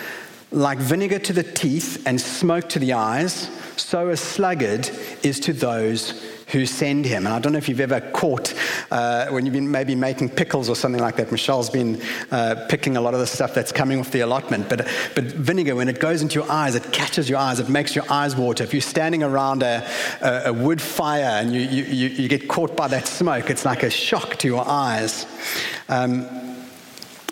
Like 0.50 0.78
vinegar 0.78 1.18
to 1.18 1.32
the 1.32 1.42
teeth 1.42 2.02
and 2.06 2.20
smoke 2.20 2.68
to 2.70 2.78
the 2.78 2.94
eyes, 2.94 3.50
so 3.76 4.08
a 4.08 4.16
sluggard 4.16 4.88
is 5.22 5.40
to 5.40 5.52
those 5.52 6.39
who 6.52 6.66
send 6.66 7.04
him. 7.04 7.26
And 7.26 7.34
I 7.34 7.38
don't 7.38 7.52
know 7.52 7.58
if 7.58 7.68
you've 7.68 7.80
ever 7.80 8.00
caught, 8.00 8.54
uh, 8.90 9.26
when 9.28 9.46
you've 9.46 9.52
been 9.52 9.70
maybe 9.70 9.94
making 9.94 10.30
pickles 10.30 10.68
or 10.68 10.76
something 10.76 11.00
like 11.00 11.16
that. 11.16 11.30
Michelle's 11.30 11.70
been 11.70 12.00
uh, 12.30 12.66
picking 12.68 12.96
a 12.96 13.00
lot 13.00 13.14
of 13.14 13.20
the 13.20 13.26
stuff 13.26 13.54
that's 13.54 13.72
coming 13.72 14.00
off 14.00 14.10
the 14.10 14.20
allotment. 14.20 14.68
But, 14.68 14.86
but 15.14 15.24
vinegar, 15.24 15.76
when 15.76 15.88
it 15.88 16.00
goes 16.00 16.22
into 16.22 16.40
your 16.40 16.50
eyes, 16.50 16.74
it 16.74 16.92
catches 16.92 17.28
your 17.28 17.38
eyes, 17.38 17.60
it 17.60 17.68
makes 17.68 17.94
your 17.94 18.04
eyes 18.10 18.36
water. 18.36 18.64
If 18.64 18.72
you're 18.74 18.80
standing 18.80 19.22
around 19.22 19.62
a, 19.62 19.88
a, 20.20 20.42
a 20.46 20.52
wood 20.52 20.80
fire 20.80 21.40
and 21.40 21.52
you, 21.52 21.60
you, 21.60 22.08
you, 22.08 22.28
get 22.28 22.48
caught 22.48 22.76
by 22.76 22.88
that 22.88 23.06
smoke, 23.06 23.50
it's 23.50 23.64
like 23.64 23.82
a 23.82 23.90
shock 23.90 24.36
to 24.36 24.48
your 24.48 24.64
eyes. 24.66 25.26
Um, 25.88 26.26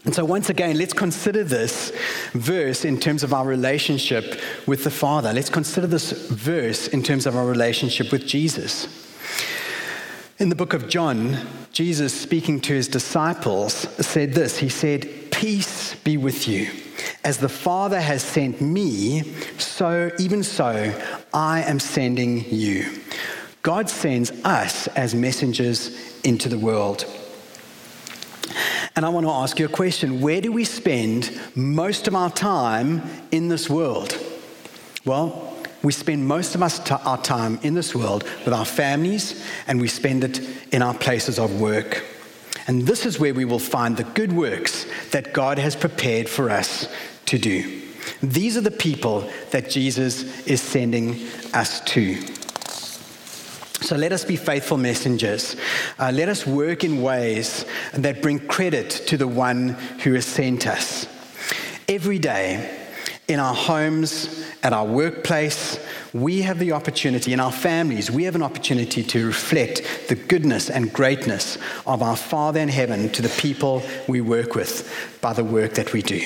and 0.05 0.15
so, 0.15 0.25
once 0.25 0.49
again, 0.49 0.79
let's 0.79 0.95
consider 0.95 1.45
this 1.45 1.93
verse 2.33 2.85
in 2.85 2.99
terms 2.99 3.23
of 3.23 3.35
our 3.35 3.45
relationship 3.45 4.41
with 4.67 4.85
the 4.85 4.91
Father. 4.91 5.33
Let's 5.33 5.51
consider 5.51 5.87
this 5.87 6.13
verse 6.31 6.89
in 6.89 7.03
terms 7.03 7.27
of 7.27 7.37
our 7.37 7.45
relationship 7.45 8.11
with 8.11 8.27
Jesus. 8.27 9.08
In 10.39 10.49
the 10.49 10.55
book 10.55 10.73
of 10.73 10.89
John, 10.89 11.37
Jesus, 11.73 12.19
speaking 12.19 12.61
to 12.61 12.73
his 12.73 12.87
disciples, 12.87 13.73
said 14.07 14.35
this 14.35 14.59
He 14.59 14.69
said, 14.69 15.09
Peace 15.33 15.95
be 15.97 16.17
with 16.17 16.47
you. 16.47 16.71
As 17.25 17.39
the 17.39 17.49
Father 17.49 18.01
has 18.01 18.23
sent 18.23 18.61
me, 18.61 19.23
so 19.59 20.11
even 20.19 20.43
so 20.43 20.95
I 21.35 21.63
am 21.63 21.81
sending 21.81 22.45
you. 22.53 23.01
God 23.63 23.91
sends 23.91 24.31
us 24.45 24.87
as 24.89 25.15
messengers 25.15 26.21
into 26.23 26.49
the 26.49 26.59
world. 26.59 27.05
And 28.97 29.05
I 29.05 29.11
want 29.11 29.27
to 29.27 29.31
ask 29.31 29.59
you 29.59 29.67
a 29.67 29.69
question 29.69 30.21
Where 30.21 30.41
do 30.41 30.51
we 30.51 30.65
spend 30.65 31.31
most 31.55 32.09
of 32.09 32.15
our 32.15 32.31
time 32.31 33.03
in 33.31 33.49
this 33.49 33.69
world? 33.71 34.19
Well, 35.05 35.48
we 35.83 35.93
spend 35.93 36.27
most 36.27 36.55
of 36.55 36.63
us 36.63 36.91
our 36.91 37.19
time 37.23 37.59
in 37.63 37.75
this 37.75 37.95
world 37.95 38.25
with 38.45 38.53
our 38.53 38.65
families 38.65 39.45
and 39.67 39.81
we 39.81 39.89
spend 39.89 40.25
it 40.25 40.41
in 40.73 40.83
our 40.83 40.95
places 40.95 41.39
of 41.39 41.61
work. 41.61 42.05
And 42.67 42.87
this 42.87 43.07
is 43.07 43.19
where 43.19 43.33
we 43.33 43.45
will 43.45 43.59
find 43.59 43.97
the 43.97 44.05
good 44.05 44.33
works 44.33 44.87
that 45.11 45.33
God 45.33 45.59
has 45.59 45.77
prepared 45.77 46.29
for 46.29 46.51
us 46.51 46.89
to 47.27 47.39
do. 47.39 47.83
These 48.23 48.57
are 48.57 48.63
the 48.63 48.71
people 48.71 49.31
that 49.51 49.71
Jesus 49.71 50.47
is 50.47 50.61
sending 50.61 51.27
us 51.55 51.81
to. 51.83 52.17
So 53.81 53.97
let 53.97 54.13
us 54.13 54.25
be 54.25 54.37
faithful 54.37 54.77
messengers. 54.77 55.57
Uh, 55.99 56.11
let 56.13 56.29
us 56.29 56.47
work 56.47 56.83
in 56.83 57.01
ways 57.01 57.65
that 57.95 58.21
bring 58.21 58.41
credit 58.41 58.91
to 59.07 59.17
the 59.17 59.29
one 59.29 59.71
who 60.03 60.15
has 60.15 60.27
sent 60.27 60.67
us. 60.67 61.07
Every 61.89 62.19
day, 62.19 62.77
in 63.29 63.39
our 63.39 63.55
homes, 63.55 64.45
at 64.63 64.73
our 64.73 64.87
workplace, 64.87 65.79
we 66.13 66.43
have 66.43 66.59
the 66.59 66.73
opportunity, 66.73 67.33
in 67.33 67.41
our 67.41 67.53
families, 67.53 68.11
we 68.11 68.25
have 68.25 68.35
an 68.35 68.43
opportunity 68.43 69.03
to 69.03 69.27
reflect 69.27 69.83
the 70.09 70.15
goodness 70.15 70.69
and 70.69 70.93
greatness 70.93 71.59
of 71.87 72.03
our 72.03 72.17
Father 72.17 72.61
in 72.61 72.69
heaven 72.69 73.09
to 73.11 73.23
the 73.23 73.29
people 73.41 73.83
we 74.09 74.21
work 74.21 74.55
with 74.55 75.19
by 75.21 75.33
the 75.33 75.45
work 75.45 75.75
that 75.75 75.93
we 75.93 76.03
do. 76.03 76.21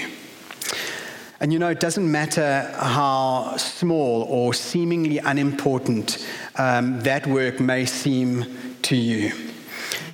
And 1.41 1.53
you 1.53 1.59
know, 1.59 1.69
it 1.69 1.81
doesn't 1.81 2.11
matter 2.11 2.73
how 2.77 3.57
small 3.57 4.23
or 4.23 4.55
seemingly 4.55 5.19
unimportant 5.19 6.25
um, 6.57 7.01
that 7.01 7.27
work 7.27 7.59
may 7.59 7.85
seem 7.85 8.77
to 8.83 8.97
you. 8.97 9.33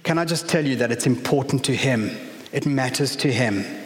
Can 0.05 0.17
I 0.17 0.25
just 0.25 0.49
tell 0.49 0.67
you 0.67 0.77
that 0.77 0.91
it's 0.91 1.07
important 1.07 1.65
to 1.67 1.77
Him? 1.77 2.11
It 2.51 2.65
matters 2.65 3.15
to 3.17 3.31
Him. 3.31 3.78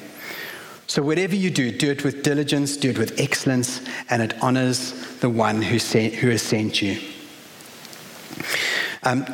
So, 0.87 1.03
whatever 1.03 1.35
you 1.35 1.51
do, 1.51 1.71
do 1.71 1.91
it 1.91 2.05
with 2.05 2.23
diligence, 2.23 2.77
do 2.77 2.91
it 2.91 2.99
with 2.99 3.19
excellence, 3.19 3.81
and 4.11 4.23
it 4.23 4.35
honors 4.43 4.93
the 5.21 5.31
one 5.31 5.63
who, 5.63 5.79
sent, 5.79 6.15
who 6.15 6.29
has 6.31 6.43
sent 6.43 6.83
you. 6.83 6.99
Um, 9.03 9.25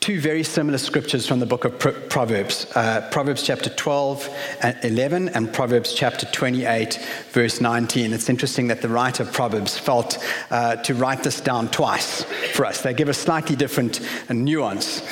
two 0.00 0.18
very 0.18 0.42
similar 0.42 0.78
scriptures 0.78 1.26
from 1.26 1.40
the 1.40 1.46
book 1.46 1.66
of 1.66 1.78
Proverbs 2.08 2.66
uh, 2.74 3.06
Proverbs 3.10 3.42
chapter 3.42 3.68
12 3.68 4.34
and 4.62 4.78
11, 4.82 5.28
and 5.28 5.52
Proverbs 5.52 5.92
chapter 5.92 6.24
28, 6.24 6.98
verse 7.32 7.60
19. 7.60 8.14
It's 8.14 8.30
interesting 8.30 8.68
that 8.68 8.80
the 8.80 8.88
writer 8.88 9.24
of 9.24 9.32
Proverbs 9.32 9.76
felt 9.76 10.16
uh, 10.50 10.76
to 10.76 10.94
write 10.94 11.22
this 11.22 11.42
down 11.42 11.68
twice 11.68 12.24
for 12.54 12.64
us. 12.64 12.80
They 12.80 12.94
give 12.94 13.10
a 13.10 13.14
slightly 13.14 13.56
different 13.56 14.00
nuance. 14.30 15.02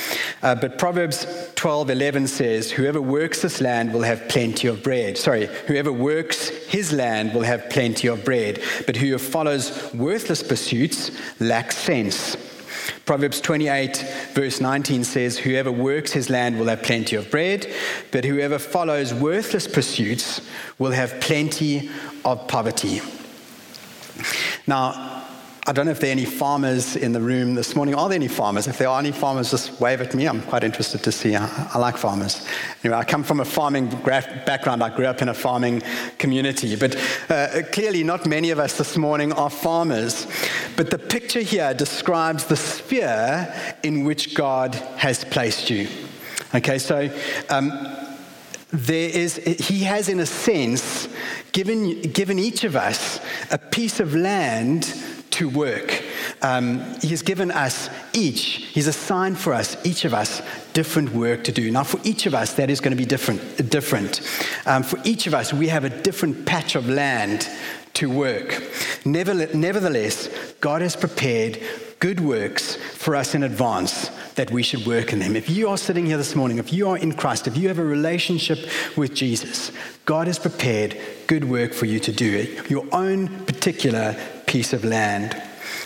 Uh, 0.42 0.55
but 0.55 0.79
Proverbs 0.79 1.53
12, 1.55 1.90
11 1.90 2.27
says, 2.27 2.70
Whoever 2.70 3.03
works 3.03 3.42
this 3.42 3.61
land 3.61 3.92
will 3.92 4.05
have 4.05 4.27
plenty 4.29 4.68
of 4.68 4.83
bread. 4.83 5.18
Sorry, 5.18 5.51
whoever 5.66 5.92
works 5.92 6.48
his 6.48 6.94
land 6.94 7.35
will 7.35 7.42
have 7.42 7.68
plenty 7.68 8.09
of 8.09 8.24
bread, 8.24 8.62
but 8.87 8.96
whoever 8.96 9.22
follows 9.22 9.92
worthless 9.92 10.42
pursuits 10.42 11.11
lacks 11.40 11.77
sense. 11.77 12.38
Proverbs 13.05 13.41
28, 13.41 14.31
verse 14.35 14.61
19 14.61 15.05
says, 15.05 15.38
Whoever 15.38 15.73
works 15.73 16.12
his 16.12 16.29
land 16.31 16.59
will 16.59 16.67
have 16.67 16.83
plenty 16.83 17.17
of 17.17 17.31
bread, 17.31 17.67
but 18.11 18.25
whoever 18.25 18.59
follows 18.59 19.14
worthless 19.14 19.67
pursuits 19.67 20.41
will 20.79 20.93
have 20.93 21.21
plenty 21.21 21.91
of 22.25 22.47
poverty. 22.49 23.01
Now, 24.67 25.17
I 25.68 25.72
don't 25.72 25.85
know 25.85 25.92
if 25.92 26.00
there 26.00 26.09
are 26.09 26.12
any 26.12 26.24
farmers 26.24 26.96
in 26.96 27.12
the 27.12 27.20
room 27.20 27.54
this 27.54 27.76
morning. 27.76 27.94
Are 27.94 28.09
there 28.09 28.16
any 28.16 28.26
farmers? 28.26 28.66
If 28.66 28.78
there 28.78 28.88
are 28.88 28.98
any 28.98 29.12
farmers, 29.12 29.50
just 29.50 29.78
wave 29.78 30.00
at 30.00 30.14
me. 30.14 30.26
I'm 30.26 30.40
quite 30.40 30.64
interested 30.64 31.02
to 31.02 31.12
see. 31.12 31.37
I, 31.37 31.46
I 31.74 31.76
like 31.76 31.98
farmers. 31.98 32.48
Anyway, 32.83 32.96
I 32.96 33.04
come 33.04 33.22
from 33.22 33.40
a 33.40 33.44
farming 33.44 33.88
background. 34.02 34.83
I 34.83 34.88
grew 34.88 35.04
up 35.04 35.20
in 35.20 35.28
a 35.28 35.35
farming 35.35 35.83
community. 36.16 36.74
But 36.74 36.96
uh, 37.28 37.61
clearly, 37.70 38.02
not 38.02 38.24
many 38.24 38.48
of 38.48 38.59
us 38.59 38.78
this 38.78 38.96
morning 38.96 39.31
are 39.35 39.50
farmers. 39.50 40.26
But 40.74 40.88
the 40.88 40.98
picture 40.98 41.42
here 41.42 41.74
describes 41.74 42.46
the 42.46 42.57
sphere 42.57 43.54
in 43.83 44.04
which 44.04 44.35
God 44.35 44.74
has 44.96 45.22
placed 45.22 45.68
you. 45.68 45.87
Okay, 46.54 46.78
so. 46.78 47.11
Um, 47.50 47.72
there 48.70 49.09
is, 49.09 49.37
he 49.37 49.85
has, 49.85 50.11
in 50.11 50.20
a 50.20 50.26
sense, 50.26 51.09
given, 51.52 52.02
given 52.02 52.38
each 52.38 52.64
of 52.64 52.76
us 52.76 53.18
a 53.50 53.57
piece 53.57 53.98
of 53.98 54.14
land 54.14 54.94
to 55.38 55.48
work. 55.48 56.03
Um, 56.42 56.81
he 57.01 57.09
has 57.09 57.22
given 57.22 57.53
us 57.53 57.88
each, 58.12 58.66
He's 58.74 58.88
assigned 58.88 59.38
for 59.38 59.55
us, 59.55 59.77
each 59.87 60.05
of 60.05 60.12
us, 60.12 60.42
different 60.72 61.12
work 61.12 61.44
to 61.44 61.53
do. 61.53 61.70
Now, 61.70 61.85
for 61.85 62.01
each 62.03 62.27
of 62.27 62.35
us, 62.35 62.55
that 62.55 62.70
is 62.70 62.81
going 62.81 62.90
to 62.90 62.96
be 62.96 63.07
different. 63.07 63.70
different. 63.70 64.20
Um, 64.66 64.83
for 64.83 64.98
each 65.05 65.29
of 65.29 65.35
us, 65.35 65.53
we 65.53 65.68
have 65.68 65.85
a 65.85 65.90
different 65.90 66.44
patch 66.44 66.74
of 66.74 66.88
land 66.88 67.48
to 67.94 68.11
work. 68.11 68.62
Nevertheless, 69.05 70.29
God 70.61 70.83
has 70.83 70.96
prepared 70.96 71.61
good 72.01 72.18
works 72.18 72.74
for 72.74 73.14
us 73.14 73.35
in 73.35 73.44
advance 73.44 74.11
that 74.35 74.51
we 74.51 74.62
should 74.62 74.87
work 74.87 75.12
in 75.12 75.18
them. 75.18 75.37
If 75.37 75.51
you 75.51 75.68
are 75.68 75.79
sitting 75.79 76.07
here 76.07 76.16
this 76.16 76.37
morning, 76.37 76.59
if 76.59 76.72
you 76.72 76.88
are 76.88 76.98
in 76.98 77.12
Christ, 77.12 77.46
if 77.46 77.57
you 77.57 77.68
have 77.68 77.79
a 77.79 77.85
relationship 77.85 78.59
with 78.96 79.14
Jesus, 79.14 79.72
God 80.05 80.27
has 80.27 80.38
prepared 80.38 80.96
good 81.27 81.44
work 81.44 81.72
for 81.72 81.87
you 81.87 81.98
to 82.01 82.12
do, 82.12 82.62
your 82.68 82.87
own 82.92 83.29
particular 83.46 84.16
piece 84.49 84.73
of 84.73 84.85
land. 84.85 85.41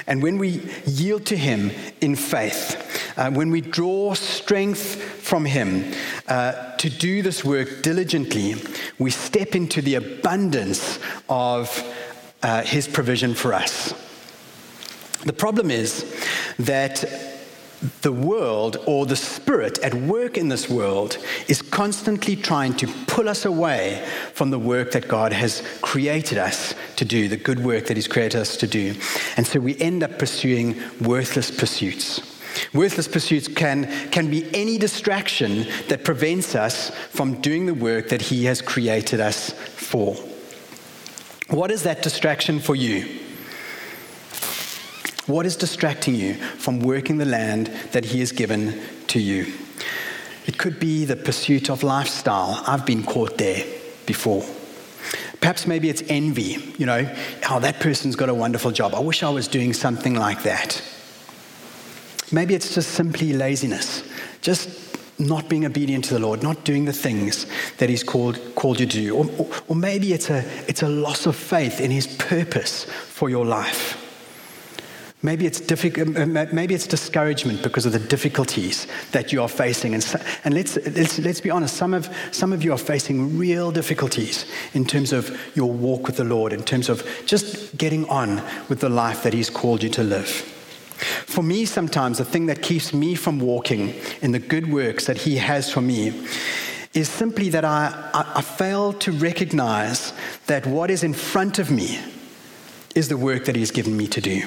And 0.07 0.23
when 0.23 0.39
we 0.39 0.63
yield 0.87 1.27
to 1.27 1.37
Him 1.37 1.71
in 2.01 2.17
faith, 2.17 2.77
uh, 3.19 3.31
when 3.31 3.51
we 3.51 3.61
draw 3.61 4.15
strength 4.15 4.97
from 5.23 5.45
Him 5.45 5.93
uh, 6.29 6.77
to 6.77 6.89
do 6.89 7.23
this 7.23 7.45
work 7.45 7.83
diligently, 7.83 8.55
we 8.99 9.11
step 9.11 9.55
into 9.55 9.83
the 9.83 9.97
abundance 9.97 10.99
of 11.29 11.69
uh, 12.43 12.63
His 12.63 12.89
provision 12.89 13.35
for 13.35 13.53
us. 13.53 13.95
The 15.25 15.33
problem 15.33 15.71
is 15.71 16.05
that 16.59 17.05
the 18.03 18.13
world 18.13 18.77
or 18.87 19.07
the 19.07 19.17
spirit 19.17 19.79
at 19.81 19.93
work 19.95 20.39
in 20.39 20.49
this 20.49 20.69
world 20.69 21.19
is 21.49 21.61
constantly 21.63 22.37
trying 22.37 22.75
to 22.77 22.87
pull 23.07 23.29
us 23.29 23.45
away 23.45 24.07
from 24.35 24.51
the 24.51 24.59
work 24.59 24.93
that 24.93 25.09
God 25.09 25.33
has 25.33 25.63
created 25.83 26.39
us 26.39 26.75
to 26.97 27.05
do, 27.05 27.29
the 27.29 27.37
good 27.37 27.65
work 27.65 27.87
that 27.87 27.97
He's 27.97 28.07
created 28.07 28.41
us 28.41 28.57
to 28.59 28.67
do. 28.67 28.95
And 29.37 29.47
so 29.47 29.59
we 29.59 29.79
end 29.81 30.03
up 30.03 30.19
pursuing 30.19 30.81
worthless 31.01 31.51
pursuits. 31.51 32.21
Worthless 32.73 33.09
pursuits 33.09 33.49
can, 33.49 33.91
can 34.11 34.31
be 34.31 34.49
any 34.55 34.79
distraction 34.79 35.67
that 35.89 36.05
prevents 36.05 36.55
us 36.55 36.91
from 37.11 37.41
doing 37.41 37.67
the 37.67 37.75
work 37.75 38.11
that 38.11 38.23
He 38.23 38.45
has 38.45 38.63
created 38.63 39.21
us 39.21 39.51
for. 39.51 40.15
What 41.49 41.71
is 41.71 41.83
that 41.83 42.03
distraction 42.03 42.61
for 42.61 42.77
you? 42.77 43.22
What 45.33 45.47
is 45.47 45.57
distracting 45.57 46.15
you 46.15 46.35
from 46.35 46.81
working 46.81 47.17
the 47.17 47.25
land 47.25 47.69
that 47.93 48.05
He 48.05 48.21
has 48.21 48.33
given 48.33 48.79
to 49.07 49.19
you? 49.19 49.51
It 50.45 50.59
could 50.59 50.79
be 50.79 51.07
the 51.07 51.17
pursuit 51.17 51.71
of 51.71 51.83
lifestyle. 51.83 52.63
I've 52.67 52.85
been 52.85 53.03
caught 53.03 53.39
there 53.39 53.65
before. 54.05 54.45
Perhaps 55.41 55.67
maybe 55.67 55.89
it's 55.89 56.03
envy, 56.09 56.75
you 56.77 56.85
know, 56.85 57.11
oh, 57.49 57.61
that 57.61 57.81
person's 57.81 58.15
got 58.15 58.29
a 58.29 58.35
wonderful 58.35 58.73
job. 58.73 58.95
I 58.95 59.01
wish 59.01 59.23
I 59.23 59.31
was 59.31 59.49
doing 59.49 59.73
something 59.73 60.17
like 60.17 60.43
that. 60.43 60.83
Maybe 62.31 62.55
it's 62.55 62.75
just 62.75 62.91
simply 62.91 63.33
laziness, 63.33 64.07
just 64.43 64.69
not 65.19 65.49
being 65.49 65.65
obedient 65.65 66.05
to 66.05 66.15
the 66.15 66.21
Lord, 66.21 66.43
not 66.43 66.63
doing 66.65 66.85
the 66.85 66.93
things 66.93 67.47
that 67.79 67.89
He's 67.89 68.05
called, 68.05 68.39
called 68.55 68.79
you 68.79 68.87
to 68.87 69.01
do. 69.01 69.17
Or, 69.17 69.27
or, 69.39 69.49
or 69.69 69.77
maybe 69.77 70.13
it's 70.13 70.29
a, 70.29 70.45
it's 70.69 70.83
a 70.83 70.91
loss 70.91 71.25
of 71.25 71.37
faith 71.37 71.81
in 71.81 71.91
His 71.91 72.07
purpose 72.19 72.85
for 72.85 73.31
your 73.31 73.47
life. 73.47 74.02
Maybe 75.25 75.47
it's, 75.47 75.61
difficult, 75.61 76.09
maybe 76.53 76.75
it's 76.75 76.89
discouragement 76.89 77.63
because 77.63 77.87
of 77.87 77.93
the 77.93 78.01
difficulties 78.01 78.89
that 79.13 79.33
you 79.33 79.41
are 79.41 79.49
facing. 79.49 79.95
And, 79.95 80.05
and 80.43 80.53
let's, 80.53 80.77
let's, 80.85 81.21
let's 81.21 81.41
be 81.41 81.49
honest, 81.49 81.77
some 81.77 81.95
of, 81.95 82.13
some 82.33 82.53
of 82.53 82.65
you 82.65 82.73
are 82.73 82.79
facing 82.79 83.39
real 83.39 83.71
difficulties 83.71 84.47
in 84.75 84.85
terms 84.85 85.13
of 85.13 85.31
your 85.55 85.71
walk 85.71 86.09
with 86.09 86.17
the 86.17 86.25
Lord, 86.25 86.53
in 86.53 86.65
terms 86.65 86.89
of 86.89 87.07
just 87.25 87.79
getting 87.79 88.09
on 88.09 88.43
with 88.69 88.81
the 88.81 88.89
life 88.89 89.23
that 89.23 89.33
He's 89.33 89.49
called 89.49 89.85
you 89.85 89.89
to 89.91 90.03
live. 90.03 90.27
For 90.27 91.45
me, 91.45 91.67
sometimes 91.67 92.19
the 92.19 92.25
thing 92.25 92.47
that 92.47 92.61
keeps 92.61 92.93
me 92.93 93.15
from 93.15 93.39
walking 93.39 93.95
in 94.23 94.33
the 94.33 94.41
good 94.41 94.73
works 94.73 95.07
that 95.07 95.19
He 95.19 95.37
has 95.37 95.71
for 95.71 95.81
me 95.81 96.27
is 96.95 97.09
simply 97.09 97.49
that 97.51 97.65
I, 97.65 98.11
I, 98.13 98.33
I 98.39 98.43
fail 98.43 98.93
to 98.95 99.13
recognize 99.13 100.13
that 100.49 100.67
what 100.67 100.91
is 100.91 101.05
in 101.05 101.15
front 101.15 101.61
of 101.61 101.71
me 101.71 102.01
is 102.97 103.09
the 103.09 103.17
work 103.17 103.45
that 103.45 103.55
He's 103.55 103.71
given 103.71 103.97
me 103.97 104.09
to 104.09 104.21
do. 104.21 104.43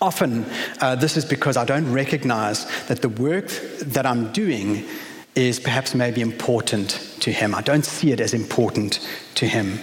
Often, 0.00 0.46
uh, 0.80 0.94
this 0.94 1.16
is 1.16 1.24
because 1.24 1.56
I 1.56 1.64
don't 1.64 1.92
recognize 1.92 2.66
that 2.86 3.02
the 3.02 3.08
work 3.08 3.48
that 3.80 4.06
I'm 4.06 4.32
doing 4.32 4.86
is 5.34 5.60
perhaps 5.60 5.94
maybe 5.94 6.22
important 6.22 7.16
to 7.20 7.30
Him. 7.30 7.54
I 7.54 7.60
don't 7.60 7.84
see 7.84 8.10
it 8.10 8.20
as 8.20 8.32
important 8.32 9.06
to 9.36 9.46
Him. 9.46 9.78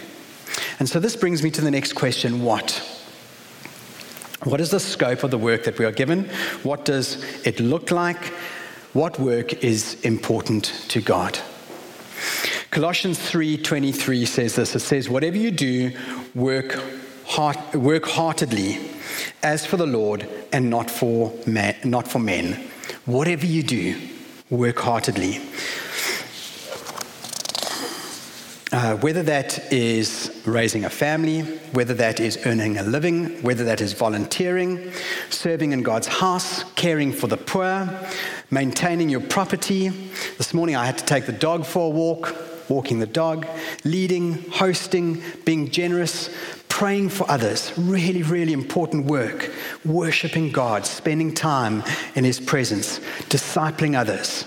And 0.80 0.90
so 0.90 1.00
this 1.00 1.16
brings 1.16 1.44
me 1.44 1.52
to 1.52 1.62
the 1.62 1.72
next 1.72 1.94
question 1.94 2.44
what? 2.44 2.72
What 4.44 4.60
is 4.60 4.72
the 4.72 4.80
scope 4.80 5.24
of 5.24 5.32
the 5.32 5.38
work 5.38 5.64
that 5.66 5.78
we 5.78 5.86
are 5.86 5.92
given? 5.92 6.30
What 6.64 6.86
does 6.86 7.24
it 7.46 7.60
look 7.60 7.92
like? 7.92 8.24
What 8.94 9.20
work 9.20 9.64
is 9.64 10.02
important 10.02 10.66
to 10.90 11.02
God? 11.02 11.40
Colossians 12.72 13.20
3:23 13.20 14.26
says 14.26 14.56
this. 14.56 14.76
It 14.76 14.80
says, 14.80 15.10
"Whatever 15.10 15.38
you 15.38 15.52
do, 15.52 15.92
work 16.36 16.80
heart, 17.26 17.76
work 17.76 18.06
heartedly 18.08 18.80
as 19.44 19.66
for 19.66 19.78
the 19.78 19.88
Lord 19.88 20.28
and 20.52 20.70
not 20.70 20.90
for, 20.90 21.34
man, 21.46 21.76
not 21.84 22.08
for 22.08 22.20
men. 22.20 22.68
Whatever 23.06 23.46
you 23.46 23.64
do, 23.64 24.00
work 24.50 24.80
heartedly. 24.80 25.42
Uh, 28.70 28.98
whether 28.98 29.24
that 29.24 29.72
is 29.72 30.42
raising 30.46 30.84
a 30.84 30.90
family, 30.90 31.42
whether 31.72 31.94
that 31.94 32.20
is 32.20 32.38
earning 32.46 32.78
a 32.78 32.84
living, 32.84 33.42
whether 33.42 33.64
that 33.64 33.80
is 33.80 33.94
volunteering, 33.94 34.92
serving 35.30 35.72
in 35.72 35.84
God's 35.84 36.08
house, 36.08 36.64
caring 36.76 37.14
for 37.14 37.28
the 37.28 37.38
poor, 37.38 37.90
maintaining 38.52 39.08
your 39.08 39.22
property. 39.22 39.88
This 40.38 40.54
morning 40.54 40.76
I 40.76 40.86
had 40.86 40.98
to 40.98 41.06
take 41.06 41.26
the 41.26 41.32
dog 41.32 41.66
for 41.66 41.88
a 41.88 41.90
walk, 41.90 42.36
walking 42.70 43.00
the 43.00 43.08
dog, 43.08 43.48
leading, 43.86 44.44
hosting, 44.52 45.22
being 45.46 45.72
generous, 45.72 46.30
praying 46.78 47.10
for 47.10 47.28
others. 47.28 47.74
Really, 47.76 48.22
really 48.22 48.54
important 48.54 49.06
work. 49.06 49.52
Worshipping 49.84 50.52
God, 50.52 50.86
spending 50.86 51.34
time 51.34 51.84
in 52.14 52.24
His 52.24 52.40
presence, 52.40 53.00
discipling 53.30 53.98
others. 53.98 54.46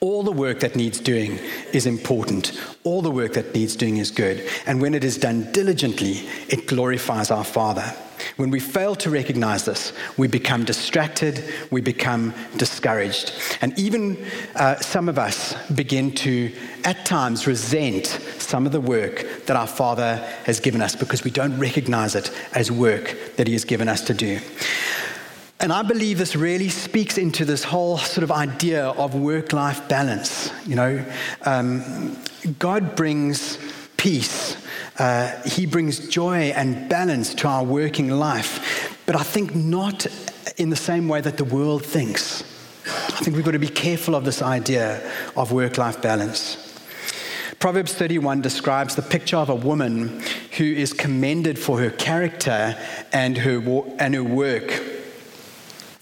All 0.00 0.24
the 0.24 0.32
work 0.32 0.58
that 0.58 0.74
needs 0.74 0.98
doing 0.98 1.38
is 1.72 1.86
important. 1.86 2.60
All 2.82 3.02
the 3.02 3.10
work 3.12 3.34
that 3.34 3.54
needs 3.54 3.76
doing 3.76 3.98
is 3.98 4.10
good. 4.10 4.44
And 4.66 4.82
when 4.82 4.94
it 4.94 5.04
is 5.04 5.16
done 5.16 5.52
diligently, 5.52 6.26
it 6.48 6.66
glorifies 6.66 7.30
our 7.30 7.44
Father. 7.44 7.94
When 8.36 8.50
we 8.50 8.60
fail 8.60 8.94
to 8.96 9.10
recognize 9.10 9.64
this, 9.64 9.92
we 10.16 10.28
become 10.28 10.64
distracted, 10.64 11.44
we 11.70 11.80
become 11.80 12.34
discouraged. 12.56 13.32
And 13.60 13.78
even 13.78 14.24
uh, 14.56 14.76
some 14.76 15.08
of 15.08 15.18
us 15.18 15.54
begin 15.70 16.12
to, 16.16 16.52
at 16.84 17.04
times, 17.06 17.46
resent 17.46 18.06
some 18.38 18.66
of 18.66 18.72
the 18.72 18.80
work 18.80 19.26
that 19.46 19.56
our 19.56 19.66
Father 19.66 20.16
has 20.44 20.60
given 20.60 20.82
us 20.82 20.96
because 20.96 21.24
we 21.24 21.30
don't 21.30 21.58
recognize 21.58 22.14
it 22.14 22.30
as 22.54 22.70
work 22.70 23.16
that 23.36 23.46
He 23.46 23.52
has 23.52 23.64
given 23.64 23.88
us 23.88 24.02
to 24.02 24.14
do. 24.14 24.40
And 25.62 25.72
I 25.72 25.82
believe 25.82 26.18
this 26.18 26.34
really 26.34 26.68
speaks 26.68 27.16
into 27.18 27.44
this 27.44 27.62
whole 27.62 27.96
sort 27.96 28.24
of 28.24 28.32
idea 28.32 28.86
of 28.88 29.14
work 29.14 29.52
life 29.52 29.88
balance. 29.88 30.50
You 30.66 30.74
know, 30.74 31.04
um, 31.42 32.18
God 32.58 32.96
brings 32.96 33.58
peace, 33.96 34.56
uh, 34.98 35.40
He 35.42 35.66
brings 35.66 36.08
joy 36.08 36.52
and 36.56 36.88
balance 36.88 37.34
to 37.34 37.48
our 37.48 37.64
working 37.64 38.10
life, 38.10 38.98
but 39.06 39.16
I 39.16 39.22
think 39.22 39.54
not 39.54 40.06
in 40.56 40.70
the 40.70 40.76
same 40.76 41.08
way 41.08 41.20
that 41.20 41.36
the 41.36 41.44
world 41.44 41.84
thinks. 41.84 42.42
I 42.84 43.24
think 43.24 43.36
we've 43.36 43.44
got 43.44 43.52
to 43.52 43.58
be 43.58 43.68
careful 43.68 44.14
of 44.14 44.24
this 44.24 44.42
idea 44.42 45.00
of 45.36 45.52
work 45.52 45.78
life 45.78 46.02
balance. 46.02 46.68
Proverbs 47.58 47.94
31 47.94 48.40
describes 48.40 48.96
the 48.96 49.02
picture 49.02 49.36
of 49.36 49.48
a 49.48 49.54
woman 49.54 50.20
who 50.58 50.64
is 50.64 50.92
commended 50.92 51.58
for 51.58 51.78
her 51.78 51.90
character 51.90 52.76
and 53.12 53.38
her, 53.38 53.62
and 53.98 54.14
her 54.14 54.24
work 54.24 54.92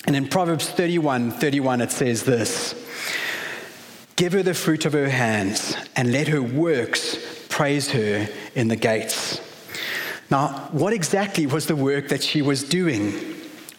and 0.06 0.16
in 0.16 0.26
Proverbs 0.28 0.68
31 0.68 1.30
31, 1.30 1.82
it 1.82 1.92
says 1.92 2.24
this 2.24 2.74
Give 4.16 4.32
her 4.32 4.42
the 4.42 4.54
fruit 4.54 4.84
of 4.84 4.92
her 4.92 5.08
hands, 5.08 5.76
and 5.94 6.10
let 6.10 6.28
her 6.28 6.42
works 6.42 7.16
praise 7.48 7.90
her 7.90 8.28
in 8.54 8.68
the 8.68 8.76
gates. 8.76 9.40
Now, 10.30 10.68
what 10.70 10.92
exactly 10.92 11.46
was 11.46 11.66
the 11.66 11.74
work 11.76 12.08
that 12.08 12.22
she 12.22 12.40
was 12.40 12.62
doing? 12.62 13.12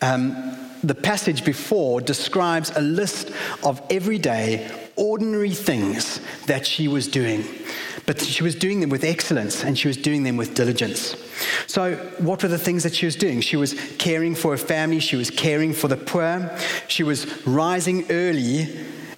Um, 0.01 0.57
the 0.84 0.95
passage 0.95 1.45
before 1.45 2.01
describes 2.01 2.71
a 2.75 2.81
list 2.81 3.31
of 3.63 3.81
everyday, 3.89 4.69
ordinary 4.95 5.51
things 5.51 6.19
that 6.47 6.65
she 6.65 6.88
was 6.88 7.07
doing. 7.07 7.45
But 8.05 8.19
she 8.19 8.43
was 8.43 8.55
doing 8.55 8.81
them 8.81 8.89
with 8.89 9.03
excellence 9.03 9.63
and 9.63 9.77
she 9.77 9.88
was 9.88 9.95
doing 9.95 10.23
them 10.23 10.36
with 10.36 10.55
diligence. 10.55 11.15
So, 11.67 11.95
what 12.17 12.41
were 12.41 12.49
the 12.49 12.57
things 12.57 12.84
that 12.84 12.95
she 12.95 13.05
was 13.05 13.15
doing? 13.15 13.41
She 13.41 13.55
was 13.55 13.73
caring 13.97 14.36
for 14.36 14.51
her 14.51 14.57
family, 14.57 14.99
she 14.99 15.15
was 15.15 15.29
caring 15.29 15.71
for 15.71 15.88
the 15.88 15.97
poor, 15.97 16.51
she 16.88 17.03
was 17.03 17.47
rising 17.47 18.10
early 18.12 18.75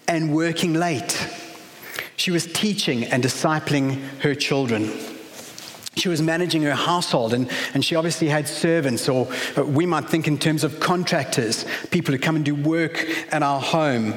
and 0.08 0.34
working 0.34 0.74
late. 0.74 1.28
She 2.18 2.30
was 2.30 2.46
teaching 2.46 3.06
and 3.06 3.24
discipling 3.24 4.02
her 4.20 4.36
children 4.36 4.92
she 5.96 6.10
was 6.10 6.22
managing 6.22 6.64
her 6.64 6.74
household 6.74 7.34
and, 7.34 7.50
and 7.74 7.86
she 7.86 7.96
obviously 7.96 8.28
had 8.28 8.48
servants 8.48 9.08
or 9.08 9.28
uh, 9.58 9.64
we 9.64 9.86
might 9.86 10.10
think 10.10 10.28
in 10.28 10.38
terms 10.38 10.64
of 10.64 10.80
contractors 10.80 11.66
people 11.92 12.14
who 12.14 12.20
come 12.20 12.36
and 12.36 12.46
do 12.46 12.56
work 12.56 13.06
at 13.32 13.44
our 13.44 13.62
home 13.62 14.14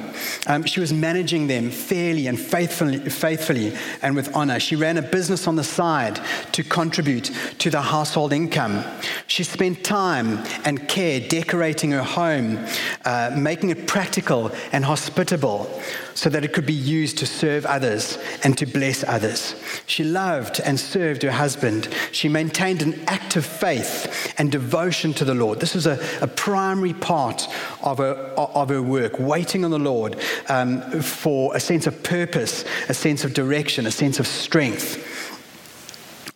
um, 0.47 0.63
she 0.63 0.79
was 0.79 0.91
managing 0.91 1.47
them 1.47 1.69
fairly 1.69 2.27
and 2.27 2.39
faithfully, 2.39 2.97
faithfully 3.09 3.73
and 4.01 4.15
with 4.15 4.35
honor 4.35 4.59
she 4.59 4.75
ran 4.75 4.97
a 4.97 5.01
business 5.01 5.47
on 5.47 5.55
the 5.55 5.63
side 5.63 6.19
to 6.51 6.63
contribute 6.63 7.31
to 7.59 7.69
the 7.69 7.81
household 7.81 8.33
income 8.33 8.83
she 9.27 9.43
spent 9.43 9.83
time 9.83 10.43
and 10.65 10.87
care 10.89 11.19
decorating 11.19 11.91
her 11.91 12.03
home 12.03 12.65
uh, 13.05 13.31
making 13.37 13.69
it 13.69 13.87
practical 13.87 14.51
and 14.71 14.83
hospitable 14.83 15.69
so 16.17 16.31
that 16.31 16.43
it 16.43 16.51
could 16.51 16.65
be 16.65 16.73
used 16.73 17.19
to 17.19 17.27
serve 17.27 17.63
others 17.67 18.17
and 18.43 18.57
to 18.57 18.65
bless 18.65 19.03
others. 19.03 19.53
She 19.85 20.03
loved 20.03 20.59
and 20.59 20.79
served 20.79 21.21
her 21.21 21.31
husband. 21.31 21.66
She 22.11 22.29
maintained 22.29 22.81
an 22.81 23.01
active 23.07 23.45
faith 23.45 24.33
and 24.37 24.51
devotion 24.51 25.13
to 25.15 25.25
the 25.25 25.33
Lord. 25.33 25.59
This 25.59 25.75
was 25.75 25.85
a, 25.85 25.99
a 26.21 26.27
primary 26.27 26.93
part 26.93 27.47
of 27.83 27.99
her, 27.99 28.13
of 28.37 28.69
her 28.69 28.81
work, 28.81 29.19
waiting 29.19 29.65
on 29.65 29.71
the 29.71 29.79
Lord 29.79 30.17
um, 30.49 30.81
for 31.01 31.55
a 31.55 31.59
sense 31.59 31.87
of 31.87 32.03
purpose, 32.03 32.65
a 32.89 32.93
sense 32.93 33.23
of 33.23 33.33
direction, 33.33 33.85
a 33.85 33.91
sense 33.91 34.19
of 34.19 34.27
strength. 34.27 35.03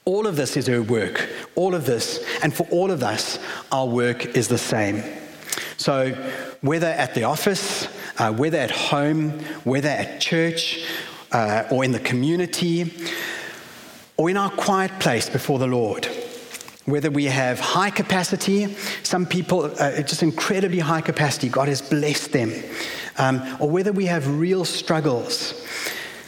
All 0.05 0.25
of 0.25 0.35
this 0.35 0.57
is 0.57 0.67
her 0.67 0.81
work. 0.81 1.29
All 1.55 1.75
of 1.75 1.85
this. 1.85 2.23
And 2.41 2.53
for 2.53 2.67
all 2.71 2.91
of 2.91 3.03
us, 3.03 3.39
our 3.71 3.87
work 3.87 4.25
is 4.35 4.47
the 4.47 4.57
same. 4.57 5.03
So, 5.77 6.11
whether 6.61 6.87
at 6.87 7.13
the 7.13 7.23
office, 7.23 7.87
uh, 8.17 8.31
whether 8.33 8.57
at 8.57 8.71
home, 8.71 9.39
whether 9.63 9.89
at 9.89 10.21
church, 10.21 10.85
uh, 11.31 11.63
or 11.71 11.83
in 11.83 11.91
the 11.91 11.99
community, 11.99 12.91
or 14.21 14.29
in 14.29 14.37
our 14.37 14.51
quiet 14.51 14.91
place 14.99 15.27
before 15.31 15.57
the 15.57 15.65
Lord. 15.65 16.07
Whether 16.85 17.09
we 17.09 17.25
have 17.25 17.59
high 17.59 17.89
capacity, 17.89 18.75
some 19.01 19.25
people 19.25 19.65
uh, 19.79 19.99
just 20.03 20.21
incredibly 20.21 20.77
high 20.77 21.01
capacity, 21.01 21.49
God 21.49 21.67
has 21.67 21.81
blessed 21.81 22.31
them, 22.31 22.53
um, 23.17 23.41
or 23.59 23.67
whether 23.67 23.91
we 23.91 24.05
have 24.05 24.39
real 24.39 24.63
struggles, 24.63 25.65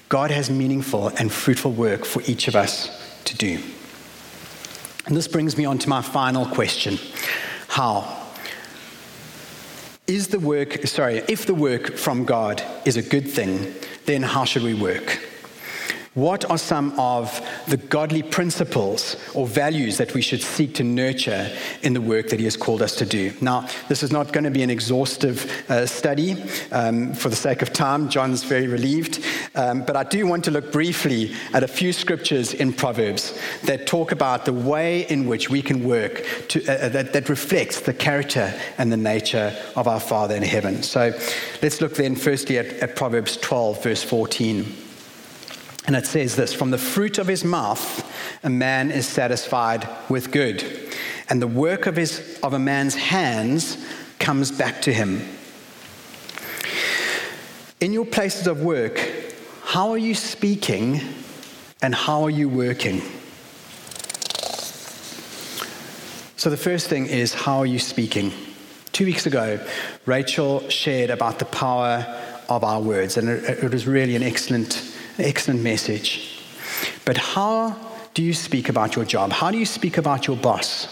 God 0.09 0.31
has 0.31 0.49
meaningful 0.49 1.09
and 1.09 1.31
fruitful 1.31 1.71
work 1.71 2.03
for 2.03 2.23
each 2.23 2.47
of 2.47 2.55
us 2.55 2.89
to 3.25 3.37
do. 3.37 3.59
And 5.05 5.15
this 5.15 5.27
brings 5.27 5.55
me 5.55 5.65
on 5.65 5.77
to 5.77 5.87
my 5.87 6.01
final 6.01 6.47
question 6.47 6.97
How? 7.67 8.25
Is 10.07 10.29
the 10.29 10.39
work, 10.39 10.87
sorry, 10.87 11.21
if 11.27 11.45
the 11.45 11.53
work 11.53 11.95
from 11.97 12.25
God 12.25 12.63
is 12.85 12.97
a 12.97 13.03
good 13.03 13.29
thing, 13.29 13.71
then 14.07 14.23
how 14.23 14.45
should 14.45 14.63
we 14.63 14.73
work? 14.73 15.22
What 16.15 16.47
are 16.47 16.59
some 16.59 16.93
of 16.99 17.41
the 17.67 17.77
godly 17.77 18.21
principles 18.21 19.15
or 19.33 19.47
values 19.47 19.97
that 19.97 20.13
we 20.13 20.21
should 20.21 20.43
seek 20.43 20.75
to 20.75 20.83
nurture 20.83 21.51
in 21.81 21.93
the 21.93 22.01
work 22.01 22.29
that 22.29 22.37
He 22.37 22.45
has 22.45 22.55
called 22.55 22.83
us 22.83 22.95
to 22.97 23.05
do? 23.05 23.33
Now, 23.41 23.67
this 23.89 24.03
is 24.03 24.11
not 24.11 24.31
going 24.31 24.43
to 24.43 24.51
be 24.51 24.61
an 24.61 24.69
exhaustive 24.69 25.51
uh, 25.71 25.87
study 25.87 26.35
um, 26.71 27.15
for 27.15 27.29
the 27.29 27.35
sake 27.35 27.63
of 27.63 27.73
time. 27.73 28.09
John's 28.09 28.43
very 28.43 28.67
relieved. 28.67 29.25
Um, 29.55 29.83
but 29.83 29.95
I 29.95 30.03
do 30.03 30.27
want 30.27 30.43
to 30.43 30.51
look 30.51 30.71
briefly 30.71 31.33
at 31.51 31.63
a 31.63 31.67
few 31.67 31.91
scriptures 31.91 32.53
in 32.53 32.73
Proverbs 32.73 33.35
that 33.63 33.87
talk 33.87 34.11
about 34.11 34.45
the 34.45 34.53
way 34.53 35.07
in 35.07 35.27
which 35.27 35.49
we 35.49 35.63
can 35.63 35.83
work 35.83 36.23
to, 36.49 36.63
uh, 36.67 36.73
uh 36.73 36.89
that, 36.89 37.13
that 37.13 37.27
reflects 37.27 37.79
the 37.79 37.93
character 37.93 38.53
and 38.77 38.91
the 38.91 38.97
nature 38.97 39.51
of 39.75 39.87
our 39.87 39.99
Father 39.99 40.35
in 40.35 40.43
heaven. 40.43 40.83
So 40.83 41.11
let's 41.63 41.81
look 41.81 41.95
then 41.95 42.15
firstly 42.15 42.59
at, 42.59 42.67
at 42.83 42.95
Proverbs 42.95 43.37
12, 43.37 43.81
verse 43.83 44.03
14. 44.03 44.82
And 45.85 45.95
it 45.95 46.05
says 46.05 46.35
this 46.35 46.53
From 46.53 46.71
the 46.71 46.77
fruit 46.77 47.17
of 47.17 47.27
his 47.27 47.43
mouth, 47.43 48.09
a 48.43 48.49
man 48.49 48.91
is 48.91 49.07
satisfied 49.07 49.87
with 50.09 50.31
good, 50.31 50.63
and 51.29 51.41
the 51.41 51.47
work 51.47 51.87
of, 51.87 51.95
his, 51.95 52.39
of 52.41 52.53
a 52.53 52.59
man's 52.59 52.95
hands 52.95 53.77
comes 54.19 54.51
back 54.51 54.81
to 54.83 54.93
him. 54.93 55.21
In 57.81 57.91
your 57.91 58.05
places 58.05 58.47
of 58.47 58.61
work, 58.61 58.97
how 59.63 59.91
are 59.91 59.97
you 59.97 60.15
speaking 60.15 61.01
and 61.81 61.93
how 61.93 62.23
are 62.23 62.29
you 62.29 62.47
working? 62.47 63.01
So, 66.37 66.49
the 66.49 66.57
first 66.57 66.87
thing 66.87 67.07
is, 67.07 67.33
how 67.33 67.59
are 67.59 67.65
you 67.65 67.79
speaking? 67.79 68.31
Two 68.91 69.05
weeks 69.05 69.25
ago, 69.25 69.59
Rachel 70.05 70.67
shared 70.69 71.09
about 71.09 71.39
the 71.39 71.45
power 71.45 72.05
of 72.47 72.63
our 72.63 72.81
words, 72.81 73.17
and 73.17 73.27
it, 73.29 73.71
was 73.71 73.87
really 73.87 74.15
an 74.15 74.23
excellent 74.23 74.92
excellent 75.17 75.61
message. 75.61 76.41
But 77.05 77.17
how 77.17 77.75
do 78.13 78.23
you 78.23 78.33
speak 78.33 78.69
about 78.69 78.95
your 78.95 79.05
job? 79.05 79.31
How 79.31 79.51
do 79.51 79.57
you 79.57 79.65
speak 79.65 79.97
about 79.97 80.27
your 80.27 80.37
boss? 80.37 80.87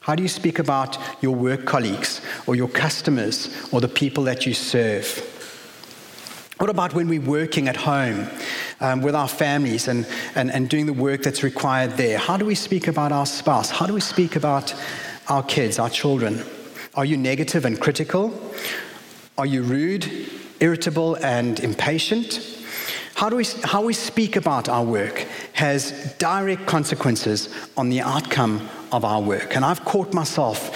How 0.00 0.14
do 0.14 0.22
you 0.22 0.28
speak 0.28 0.58
about 0.58 0.98
your 1.22 1.34
work 1.34 1.64
colleagues 1.64 2.20
or 2.46 2.54
your 2.54 2.68
customers 2.68 3.48
or 3.72 3.80
the 3.80 3.88
people 3.88 4.24
that 4.24 4.44
you 4.44 4.52
serve? 4.52 5.30
What 6.58 6.70
about 6.70 6.94
when 6.94 7.08
we're 7.08 7.20
working 7.20 7.68
at 7.68 7.76
home 7.76 8.28
um, 8.80 9.02
with 9.02 9.14
our 9.14 9.28
families 9.28 9.88
and, 9.88 10.06
and, 10.34 10.50
and 10.52 10.68
doing 10.68 10.86
the 10.86 10.92
work 10.92 11.22
that's 11.22 11.42
required 11.42 11.92
there? 11.92 12.18
How 12.18 12.36
do 12.36 12.44
we 12.44 12.54
speak 12.54 12.86
about 12.86 13.12
our 13.12 13.26
spouse? 13.26 13.70
How 13.70 13.86
do 13.86 13.94
we 13.94 14.00
speak 14.00 14.36
about 14.36 14.74
our 15.28 15.42
kids, 15.42 15.78
our 15.78 15.90
children? 15.90 16.44
Are 16.94 17.04
you 17.04 17.16
negative 17.16 17.64
and 17.64 17.80
critical? 17.80 18.38
Are 19.36 19.46
you 19.46 19.62
rude, 19.62 20.06
irritable, 20.60 21.16
and 21.16 21.58
impatient? 21.60 22.63
How, 23.14 23.28
do 23.28 23.36
we, 23.36 23.44
how 23.62 23.82
we 23.82 23.92
speak 23.92 24.36
about 24.36 24.68
our 24.68 24.84
work 24.84 25.26
has 25.52 26.14
direct 26.18 26.66
consequences 26.66 27.48
on 27.76 27.88
the 27.88 28.00
outcome 28.00 28.68
of 28.90 29.04
our 29.04 29.20
work. 29.20 29.54
And 29.54 29.64
I've 29.64 29.84
caught 29.84 30.12
myself 30.12 30.70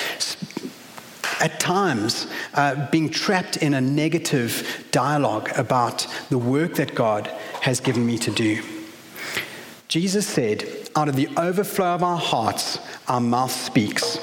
at 1.42 1.60
times 1.60 2.26
uh, 2.54 2.88
being 2.90 3.10
trapped 3.10 3.56
in 3.58 3.74
a 3.74 3.80
negative 3.80 4.86
dialogue 4.90 5.50
about 5.56 6.06
the 6.30 6.38
work 6.38 6.74
that 6.74 6.94
God 6.94 7.26
has 7.60 7.80
given 7.80 8.06
me 8.06 8.18
to 8.18 8.30
do. 8.30 8.62
Jesus 9.88 10.26
said, 10.26 10.64
Out 10.96 11.08
of 11.08 11.16
the 11.16 11.28
overflow 11.36 11.94
of 11.94 12.02
our 12.02 12.18
hearts, 12.18 12.78
our 13.08 13.20
mouth 13.20 13.52
speaks. 13.52 14.18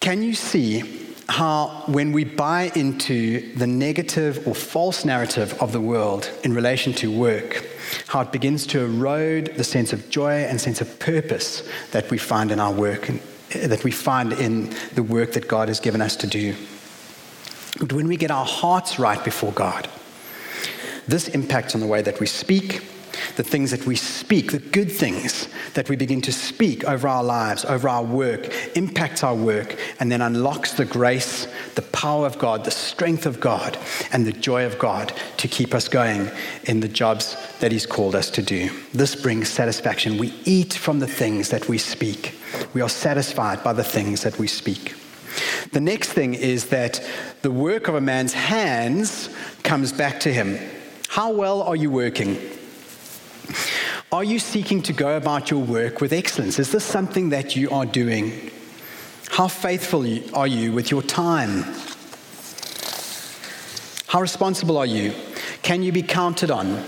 Can 0.00 0.22
you 0.22 0.34
see 0.34 1.01
how, 1.32 1.84
when 1.86 2.12
we 2.12 2.24
buy 2.24 2.70
into 2.74 3.54
the 3.54 3.66
negative 3.66 4.46
or 4.46 4.54
false 4.54 5.02
narrative 5.02 5.54
of 5.62 5.72
the 5.72 5.80
world 5.80 6.30
in 6.44 6.52
relation 6.52 6.92
to 6.92 7.10
work, 7.10 7.66
how 8.08 8.20
it 8.20 8.30
begins 8.30 8.66
to 8.66 8.80
erode 8.84 9.46
the 9.56 9.64
sense 9.64 9.94
of 9.94 10.10
joy 10.10 10.44
and 10.44 10.60
sense 10.60 10.82
of 10.82 10.98
purpose 10.98 11.66
that 11.92 12.10
we 12.10 12.18
find 12.18 12.50
in 12.50 12.60
our 12.60 12.72
work 12.72 13.08
and 13.08 13.18
eh, 13.52 13.66
that 13.66 13.82
we 13.82 13.90
find 13.90 14.34
in 14.34 14.74
the 14.94 15.02
work 15.02 15.32
that 15.32 15.48
God 15.48 15.68
has 15.68 15.80
given 15.80 16.02
us 16.02 16.16
to 16.16 16.26
do. 16.26 16.54
But 17.80 17.94
when 17.94 18.08
we 18.08 18.18
get 18.18 18.30
our 18.30 18.44
hearts 18.44 18.98
right 18.98 19.24
before 19.24 19.52
God, 19.52 19.88
this 21.08 21.28
impacts 21.28 21.74
on 21.74 21.80
the 21.80 21.86
way 21.86 22.02
that 22.02 22.20
we 22.20 22.26
speak, 22.26 22.84
the 23.36 23.42
things 23.42 23.70
that 23.70 23.86
we 23.86 23.96
speak, 23.96 24.52
the 24.52 24.58
good 24.58 24.90
things 24.90 25.48
that 25.74 25.88
we 25.88 25.96
begin 25.96 26.20
to 26.22 26.32
speak 26.32 26.84
over 26.84 27.08
our 27.08 27.24
lives, 27.24 27.64
over 27.64 27.88
our 27.88 28.04
work, 28.04 28.52
impacts 28.76 29.22
our 29.22 29.34
work, 29.34 29.76
and 30.00 30.10
then 30.10 30.20
unlocks 30.20 30.72
the 30.72 30.84
grace, 30.84 31.46
the 31.74 31.82
power 31.82 32.26
of 32.26 32.38
God, 32.38 32.64
the 32.64 32.70
strength 32.70 33.26
of 33.26 33.40
God, 33.40 33.78
and 34.12 34.26
the 34.26 34.32
joy 34.32 34.66
of 34.66 34.78
God 34.78 35.12
to 35.38 35.48
keep 35.48 35.74
us 35.74 35.88
going 35.88 36.30
in 36.64 36.80
the 36.80 36.88
jobs 36.88 37.36
that 37.60 37.72
He's 37.72 37.86
called 37.86 38.14
us 38.14 38.30
to 38.30 38.42
do. 38.42 38.70
This 38.92 39.14
brings 39.14 39.48
satisfaction. 39.48 40.18
We 40.18 40.34
eat 40.44 40.74
from 40.74 40.98
the 40.98 41.06
things 41.06 41.50
that 41.50 41.68
we 41.68 41.78
speak, 41.78 42.38
we 42.74 42.80
are 42.80 42.88
satisfied 42.88 43.62
by 43.64 43.72
the 43.72 43.84
things 43.84 44.22
that 44.22 44.38
we 44.38 44.46
speak. 44.46 44.94
The 45.72 45.80
next 45.80 46.10
thing 46.12 46.34
is 46.34 46.66
that 46.66 47.02
the 47.40 47.50
work 47.50 47.88
of 47.88 47.94
a 47.94 48.00
man's 48.00 48.34
hands 48.34 49.30
comes 49.62 49.92
back 49.92 50.20
to 50.20 50.32
him. 50.32 50.58
How 51.08 51.32
well 51.32 51.62
are 51.62 51.76
you 51.76 51.90
working? 51.90 52.36
Are 54.12 54.22
you 54.22 54.38
seeking 54.38 54.82
to 54.82 54.92
go 54.92 55.16
about 55.16 55.50
your 55.50 55.60
work 55.60 56.02
with 56.02 56.12
excellence? 56.12 56.58
Is 56.58 56.70
this 56.70 56.84
something 56.84 57.30
that 57.30 57.56
you 57.56 57.70
are 57.70 57.86
doing? 57.86 58.50
How 59.30 59.48
faithful 59.48 60.06
are 60.34 60.46
you 60.46 60.70
with 60.70 60.90
your 60.90 61.00
time? 61.00 61.62
How 64.08 64.20
responsible 64.20 64.76
are 64.76 64.84
you? 64.84 65.14
Can 65.62 65.82
you 65.82 65.92
be 65.92 66.02
counted 66.02 66.50
on? 66.50 66.84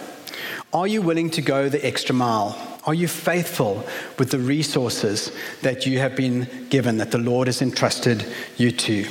Are 0.74 0.86
you 0.86 1.00
willing 1.00 1.30
to 1.30 1.40
go 1.40 1.70
the 1.70 1.82
extra 1.86 2.14
mile? 2.14 2.58
Are 2.84 2.92
you 2.92 3.08
faithful 3.08 3.82
with 4.18 4.30
the 4.30 4.38
resources 4.38 5.32
that 5.62 5.86
you 5.86 6.00
have 6.00 6.14
been 6.14 6.46
given, 6.68 6.98
that 6.98 7.10
the 7.10 7.16
Lord 7.16 7.48
has 7.48 7.62
entrusted 7.62 8.26
you 8.58 8.70
to? 8.70 9.08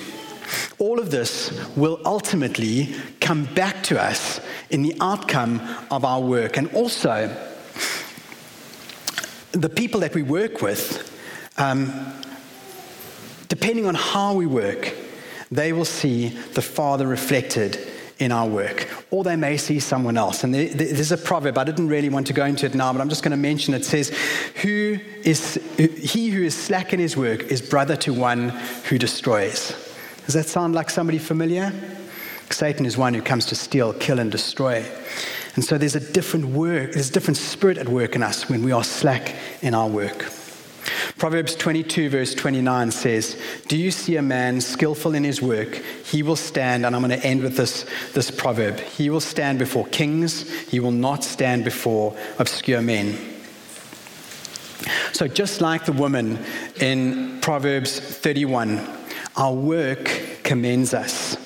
All 0.78 1.00
of 1.00 1.10
this 1.10 1.52
will 1.76 2.00
ultimately 2.06 2.94
come 3.22 3.46
back 3.56 3.82
to 3.86 4.00
us 4.00 4.40
in 4.70 4.84
the 4.84 4.96
outcome 5.02 5.60
of 5.90 6.06
our 6.06 6.22
work. 6.22 6.58
And 6.58 6.72
also, 6.76 7.36
the 9.54 9.70
people 9.70 10.02
that 10.02 10.14
we 10.14 10.24
work 10.24 10.62
with, 10.62 11.10
um, 11.58 12.14
depending 13.48 13.86
on 13.86 13.96
how 13.96 14.34
we 14.34 14.46
work, 14.46 14.94
they 15.52 15.72
will 15.72 15.86
see 15.86 16.30
the 16.30 16.62
Father 16.62 17.08
reflected 17.08 17.80
in 18.20 18.32
our 18.32 18.48
work, 18.48 18.88
or 19.12 19.24
they 19.24 19.36
may 19.36 19.58
see 19.58 19.80
someone 19.80 20.18
else. 20.18 20.44
And 20.44 20.54
there's 20.54 21.12
a 21.12 21.18
proverb, 21.18 21.58
I 21.58 21.64
didn't 21.64 21.88
really 21.88 22.10
want 22.10 22.28
to 22.28 22.34
go 22.34 22.46
into 22.46 22.66
it 22.66 22.74
now, 22.74 22.92
but 22.92 23.02
I'm 23.02 23.10
just 23.10 23.24
going 23.24 23.32
to 23.32 23.38
mention 23.38 23.74
it. 23.74 23.86
says, 23.86 24.10
who 24.62 25.00
is, 25.24 25.60
He 25.78 26.30
who 26.30 26.44
is 26.44 26.56
slack 26.56 26.94
in 26.94 27.00
his 27.00 27.18
work 27.18 27.44
is 27.44 27.62
brother 27.62 27.96
to 27.98 28.14
one 28.14 28.50
who 28.90 28.98
destroys. 28.98 29.74
Does 30.26 30.36
that 30.36 30.46
sound 30.46 30.74
like 30.74 30.90
somebody 30.90 31.18
familiar? 31.18 31.74
Satan 32.50 32.86
is 32.86 32.98
one 32.98 33.14
who 33.14 33.22
comes 33.22 33.46
to 33.48 33.56
steal, 33.56 33.94
kill, 33.94 34.20
and 34.20 34.32
destroy. 34.32 34.86
And 35.56 35.64
so 35.64 35.78
there's 35.78 35.96
a 35.96 36.00
different 36.00 36.48
work, 36.48 36.94
there's 36.94 37.10
a 37.10 37.14
different 37.14 37.38
spirit 37.38 37.78
at 37.78 37.88
work 37.88 38.16
in 38.16 38.24
us 38.24 38.50
when 38.50 38.64
we 38.64 38.72
are 38.72 38.84
slack 38.84 39.36
in 39.62 39.74
our 39.74 39.88
work. 39.88 40.32
Proverbs 41.18 41.56
22, 41.56 42.10
verse 42.10 42.34
29 42.34 42.92
says, 42.92 43.40
Do 43.68 43.78
you 43.78 43.92
see 43.92 44.18
a 44.18 44.22
man 44.22 44.60
skillful 44.60 45.16
in 45.16 45.24
his 45.24 45.42
work? 45.42 45.76
He 46.06 46.24
will 46.24 46.36
stand, 46.36 46.86
and 46.86 46.96
I'm 46.96 47.02
going 47.02 47.18
to 47.18 47.26
end 47.26 47.44
with 47.44 47.56
this, 47.56 47.86
this 48.14 48.32
proverb. 48.32 48.80
He 48.80 49.10
will 49.10 49.22
stand 49.22 49.60
before 49.60 49.86
kings, 49.88 50.50
he 50.70 50.80
will 50.80 50.92
not 50.92 51.24
stand 51.24 51.64
before 51.64 52.18
obscure 52.40 52.82
men. 52.82 53.18
So, 55.14 55.28
just 55.28 55.62
like 55.62 55.86
the 55.86 55.94
woman 55.94 56.44
in 56.82 57.40
Proverbs 57.40 58.00
31, 58.00 58.86
our 59.38 59.54
work 59.54 60.10
commends 60.44 60.94
us 60.94 61.38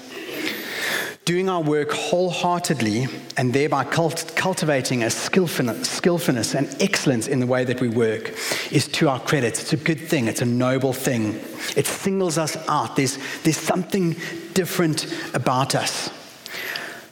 doing 1.27 1.49
our 1.49 1.61
work 1.61 1.91
wholeheartedly 1.91 3.05
and 3.35 3.51
thereby 3.51 3.83
cult- 3.83 4.31
cultivating 4.37 5.03
a 5.03 5.09
skillfulness, 5.09 5.89
skillfulness 5.89 6.55
and 6.55 6.73
excellence 6.81 7.27
in 7.27 7.41
the 7.41 7.45
way 7.45 7.65
that 7.65 7.81
we 7.81 7.89
work 7.89 8.33
is 8.71 8.87
to 8.87 9.09
our 9.09 9.19
credit. 9.19 9.59
It's 9.59 9.73
a 9.73 9.77
good 9.77 9.99
thing, 9.99 10.29
it's 10.29 10.41
a 10.41 10.45
noble 10.45 10.93
thing. 10.93 11.37
It 11.75 11.85
singles 11.85 12.37
us 12.37 12.55
out. 12.69 12.95
There's, 12.95 13.17
there's 13.43 13.57
something 13.57 14.15
different 14.53 15.05
about 15.33 15.75
us. 15.75 16.09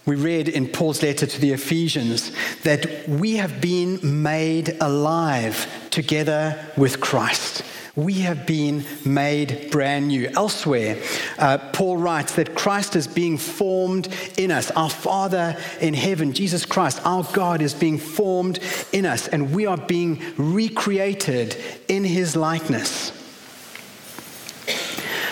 We 0.06 0.16
read 0.16 0.48
in 0.48 0.70
Paul's 0.70 1.04
letter 1.04 1.26
to 1.26 1.42
the 1.42 1.52
Ephesians 1.52 2.32
that 2.64 3.10
we 3.10 3.36
have 3.36 3.60
been 3.60 4.00
made 4.24 4.78
alive 4.80 5.68
together 5.90 6.58
with 6.78 7.02
Christ 7.02 7.64
we 7.96 8.14
have 8.14 8.46
been 8.46 8.86
made 9.06 9.70
brand 9.72 10.10
new. 10.10 10.28
Elsewhere, 10.36 11.02
uh, 11.40 11.58
Paul 11.72 11.98
writes 11.98 12.36
that 12.36 12.56
Christ 12.56 12.96
is 12.96 13.08
being 13.08 13.38
formed 13.38 14.10
in 14.38 14.52
us. 14.52 14.70
Our 14.72 14.90
Father 14.90 15.58
in 15.80 15.94
heaven, 15.94 16.34
Jesus 16.34 16.66
Christ, 16.66 17.00
our 17.06 17.24
God, 17.34 17.62
is 17.62 17.74
being 17.74 17.98
formed 17.98 18.60
in 18.92 19.06
us, 19.06 19.28
and 19.28 19.54
we 19.54 19.66
are 19.66 19.78
being 19.78 20.22
recreated 20.38 21.56
in 21.88 22.04
his 22.04 22.36
likeness. 22.36 23.14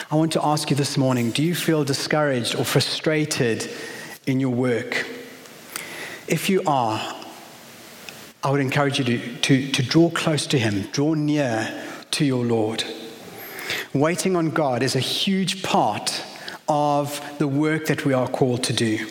I 0.10 0.16
want 0.16 0.32
to 0.34 0.46
ask 0.46 0.70
you 0.70 0.76
this 0.76 0.96
morning 0.96 1.32
do 1.32 1.42
you 1.42 1.56
feel 1.56 1.84
discouraged 1.84 2.56
or 2.56 2.64
frustrated 2.64 3.70
in 4.28 4.40
your 4.40 4.52
work? 4.52 5.08
If 6.28 6.50
you 6.50 6.62
are, 6.66 7.16
I 8.44 8.52
would 8.52 8.62
encourage 8.62 9.00
you 9.00 9.06
to, 9.06 9.36
to, 9.38 9.72
to 9.72 9.84
draw 9.84 10.10
close 10.12 10.46
to 10.48 10.60
him, 10.60 10.84
draw 10.92 11.14
near 11.14 11.90
to 12.14 12.26
your 12.26 12.46
Lord. 12.46 12.84
Waiting 13.94 14.36
on 14.36 14.50
God 14.50 14.84
is 14.84 14.96
a 14.96 15.00
huge 15.00 15.64
part 15.64 16.24
of 16.68 17.22
the 17.40 17.48
work 17.48 17.88
that 17.88 18.06
we 18.06 18.14
are 18.14 18.28
called 18.28 18.64
to 18.66 18.74
do. 18.74 19.08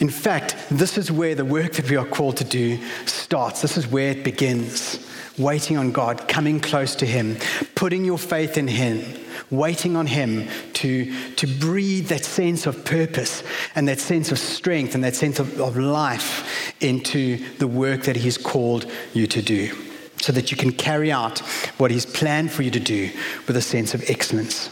In 0.00 0.08
fact, 0.08 0.56
this 0.70 0.98
is 0.98 1.12
where 1.12 1.34
the 1.34 1.44
work 1.44 1.72
that 1.74 1.88
we 1.88 1.96
are 1.96 2.06
called 2.06 2.38
to 2.38 2.44
do 2.44 2.78
starts. 3.06 3.62
This 3.62 3.76
is 3.76 3.86
where 3.86 4.10
it 4.10 4.24
begins. 4.24 5.06
Waiting 5.38 5.76
on 5.76 5.92
God, 5.92 6.26
coming 6.28 6.60
close 6.60 6.94
to 6.96 7.06
Him, 7.06 7.36
putting 7.74 8.04
your 8.04 8.18
faith 8.18 8.58
in 8.58 8.68
Him, 8.68 9.02
waiting 9.50 9.96
on 9.96 10.06
Him 10.06 10.48
to, 10.74 11.34
to 11.36 11.46
breathe 11.46 12.08
that 12.08 12.24
sense 12.24 12.66
of 12.66 12.84
purpose 12.84 13.42
and 13.74 13.88
that 13.88 13.98
sense 13.98 14.32
of 14.32 14.38
strength 14.38 14.94
and 14.94 15.04
that 15.04 15.14
sense 15.14 15.38
of, 15.38 15.60
of 15.60 15.76
life 15.76 16.82
into 16.82 17.38
the 17.58 17.68
work 17.68 18.02
that 18.02 18.16
He's 18.16 18.38
called 18.38 18.90
you 19.14 19.26
to 19.26 19.42
do 19.42 19.91
so 20.22 20.32
that 20.32 20.50
you 20.50 20.56
can 20.56 20.72
carry 20.72 21.10
out 21.10 21.40
what 21.78 21.90
He's 21.90 22.06
planned 22.06 22.52
for 22.52 22.62
you 22.62 22.70
to 22.70 22.80
do 22.80 23.10
with 23.46 23.56
a 23.56 23.62
sense 23.62 23.92
of 23.92 24.08
excellence. 24.08 24.70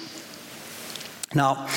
Now, 1.35 1.69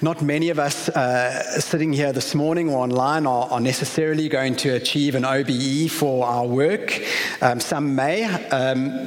not 0.00 0.22
many 0.22 0.48
of 0.48 0.58
us 0.58 0.88
uh, 0.88 1.60
sitting 1.60 1.92
here 1.92 2.12
this 2.12 2.34
morning 2.34 2.70
or 2.70 2.78
online 2.78 3.26
are, 3.26 3.50
are, 3.50 3.60
necessarily 3.60 4.28
going 4.28 4.56
to 4.56 4.70
achieve 4.70 5.14
an 5.14 5.24
OBE 5.24 5.90
for 5.90 6.24
our 6.26 6.46
work. 6.46 7.02
Um, 7.42 7.60
some 7.60 7.94
may. 7.94 8.24
Um, 8.24 9.06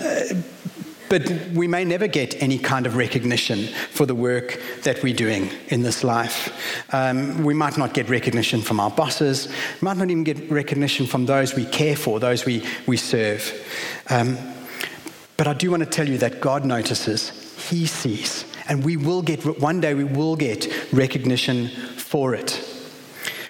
but 1.14 1.30
we 1.54 1.68
may 1.68 1.86
never 1.86 2.08
get 2.08 2.42
any 2.42 2.58
kind 2.58 2.88
of 2.88 2.96
recognition 2.96 3.68
for 3.68 4.08
the 4.08 4.16
work 4.16 4.60
that 4.82 5.04
we're 5.04 5.14
doing 5.14 5.48
in 5.68 5.84
this 5.84 6.04
life. 6.04 6.52
Um, 6.92 7.44
we 7.44 7.54
might 7.54 7.78
not 7.78 7.94
get 7.94 8.10
recognition 8.10 8.64
from 8.64 8.80
our 8.80 8.90
bosses, 8.90 9.48
might 9.80 9.98
not 9.98 10.10
even 10.10 10.24
get 10.24 10.50
recognition 10.50 11.06
from 11.06 11.28
those 11.28 11.54
we 11.54 11.66
care 11.66 11.96
for, 11.96 12.20
those 12.20 12.46
we, 12.46 12.66
we 12.88 12.98
serve. 12.98 13.44
Um, 14.10 14.40
but 15.38 15.46
I 15.46 15.54
do 15.54 15.70
want 15.70 15.84
to 15.84 15.90
tell 15.90 16.10
you 16.10 16.18
that 16.18 16.42
God 16.42 16.66
notices, 16.66 17.30
He 17.70 17.86
sees, 17.86 18.44
and 18.68 18.84
we 18.84 18.98
will 18.98 19.22
get, 19.22 19.44
one 19.62 19.82
day 19.82 19.94
we 19.94 20.06
will 20.06 20.36
get 20.36 20.68
recognition 20.92 21.68
for 21.96 22.34
it. 22.34 22.60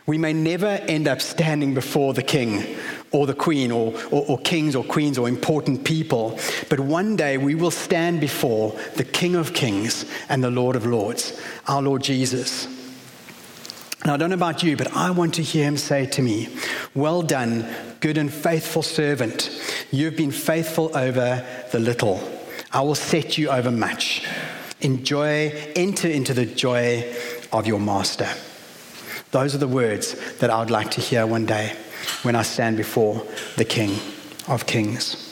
We 0.05 0.17
may 0.17 0.33
never 0.33 0.67
end 0.67 1.07
up 1.07 1.21
standing 1.21 1.73
before 1.73 2.13
the 2.13 2.23
king 2.23 2.75
or 3.13 3.27
the 3.27 3.33
queen 3.33 3.71
or, 3.71 3.93
or, 4.11 4.25
or, 4.27 4.37
kings 4.39 4.75
or 4.75 4.83
queens 4.83 5.17
or 5.17 5.29
important 5.29 5.85
people, 5.85 6.37
but 6.67 6.79
one 6.79 7.15
day 7.15 7.37
we 7.37 7.55
will 7.55 7.71
stand 7.71 8.19
before 8.19 8.75
the 8.95 9.03
King 9.03 9.35
of 9.35 9.53
Kings 9.53 10.05
and 10.29 10.43
the 10.43 10.49
Lord 10.49 10.75
of 10.75 10.85
Lords, 10.85 11.39
our 11.67 11.81
Lord 11.81 12.03
Jesus. 12.03 12.67
Now, 14.03 14.15
I 14.15 14.17
don't 14.17 14.31
know 14.31 14.35
about 14.35 14.63
you, 14.63 14.75
but 14.75 14.93
I 14.93 15.11
want 15.11 15.35
to 15.35 15.43
hear 15.43 15.63
him 15.63 15.77
say 15.77 16.07
to 16.07 16.21
me, 16.21 16.49
Well 16.93 17.21
done, 17.21 17.65
good 18.01 18.17
and 18.17 18.33
faithful 18.33 18.83
servant. 18.83 19.49
You've 19.91 20.17
been 20.17 20.31
faithful 20.31 20.95
over 20.97 21.45
the 21.71 21.79
little. 21.79 22.21
I 22.71 22.81
will 22.81 22.95
set 22.95 23.37
you 23.37 23.49
over 23.49 23.71
much. 23.71 24.25
Enjoy, 24.81 25.53
enter 25.75 26.09
into 26.09 26.33
the 26.33 26.45
joy 26.45 27.15
of 27.53 27.67
your 27.67 27.79
master. 27.79 28.27
Those 29.31 29.55
are 29.55 29.59
the 29.59 29.67
words 29.67 30.37
that 30.39 30.49
I 30.49 30.59
would 30.59 30.71
like 30.71 30.91
to 30.91 31.01
hear 31.01 31.25
one 31.25 31.45
day 31.45 31.77
when 32.23 32.35
I 32.35 32.41
stand 32.41 32.77
before 32.77 33.25
the 33.57 33.65
King 33.65 33.97
of 34.47 34.65
Kings. 34.65 35.29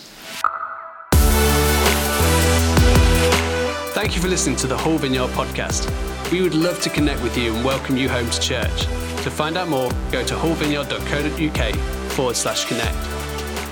Thank 3.93 4.15
you 4.15 4.21
for 4.21 4.29
listening 4.29 4.55
to 4.57 4.67
the 4.67 4.77
Hull 4.77 4.97
Vineyard 4.97 5.29
podcast. 5.29 5.89
We 6.31 6.41
would 6.41 6.55
love 6.55 6.81
to 6.81 6.89
connect 6.89 7.21
with 7.21 7.37
you 7.37 7.53
and 7.53 7.63
welcome 7.63 7.97
you 7.97 8.09
home 8.09 8.29
to 8.29 8.39
church. 8.39 8.85
To 9.23 9.29
find 9.29 9.57
out 9.57 9.67
more, 9.67 9.91
go 10.11 10.23
to 10.23 10.33
hullvineyard.co.uk 10.33 11.75
forward 12.11 12.35
slash 12.35 12.65
connect. 12.65 12.95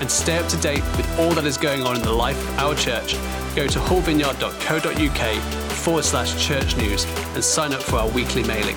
And 0.01 0.09
stay 0.09 0.37
up 0.37 0.47
to 0.49 0.57
date 0.57 0.83
with 0.95 1.19
all 1.19 1.31
that 1.31 1.45
is 1.45 1.57
going 1.57 1.83
on 1.83 1.95
in 1.95 2.01
the 2.01 2.11
life 2.13 2.37
of 2.49 2.59
our 2.59 2.75
church, 2.75 3.13
go 3.55 3.67
to 3.67 3.79
hullvineyard.co.uk 3.79 5.41
forward 5.73 6.05
slash 6.05 6.47
church 6.47 6.77
news 6.77 7.05
and 7.33 7.43
sign 7.43 7.73
up 7.73 7.81
for 7.81 7.97
our 7.97 8.09
weekly 8.09 8.43
mailing. 8.43 8.75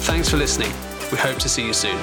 Thanks 0.00 0.28
for 0.28 0.36
listening. 0.36 0.72
We 1.10 1.18
hope 1.18 1.38
to 1.38 1.48
see 1.48 1.66
you 1.66 1.72
soon. 1.72 1.98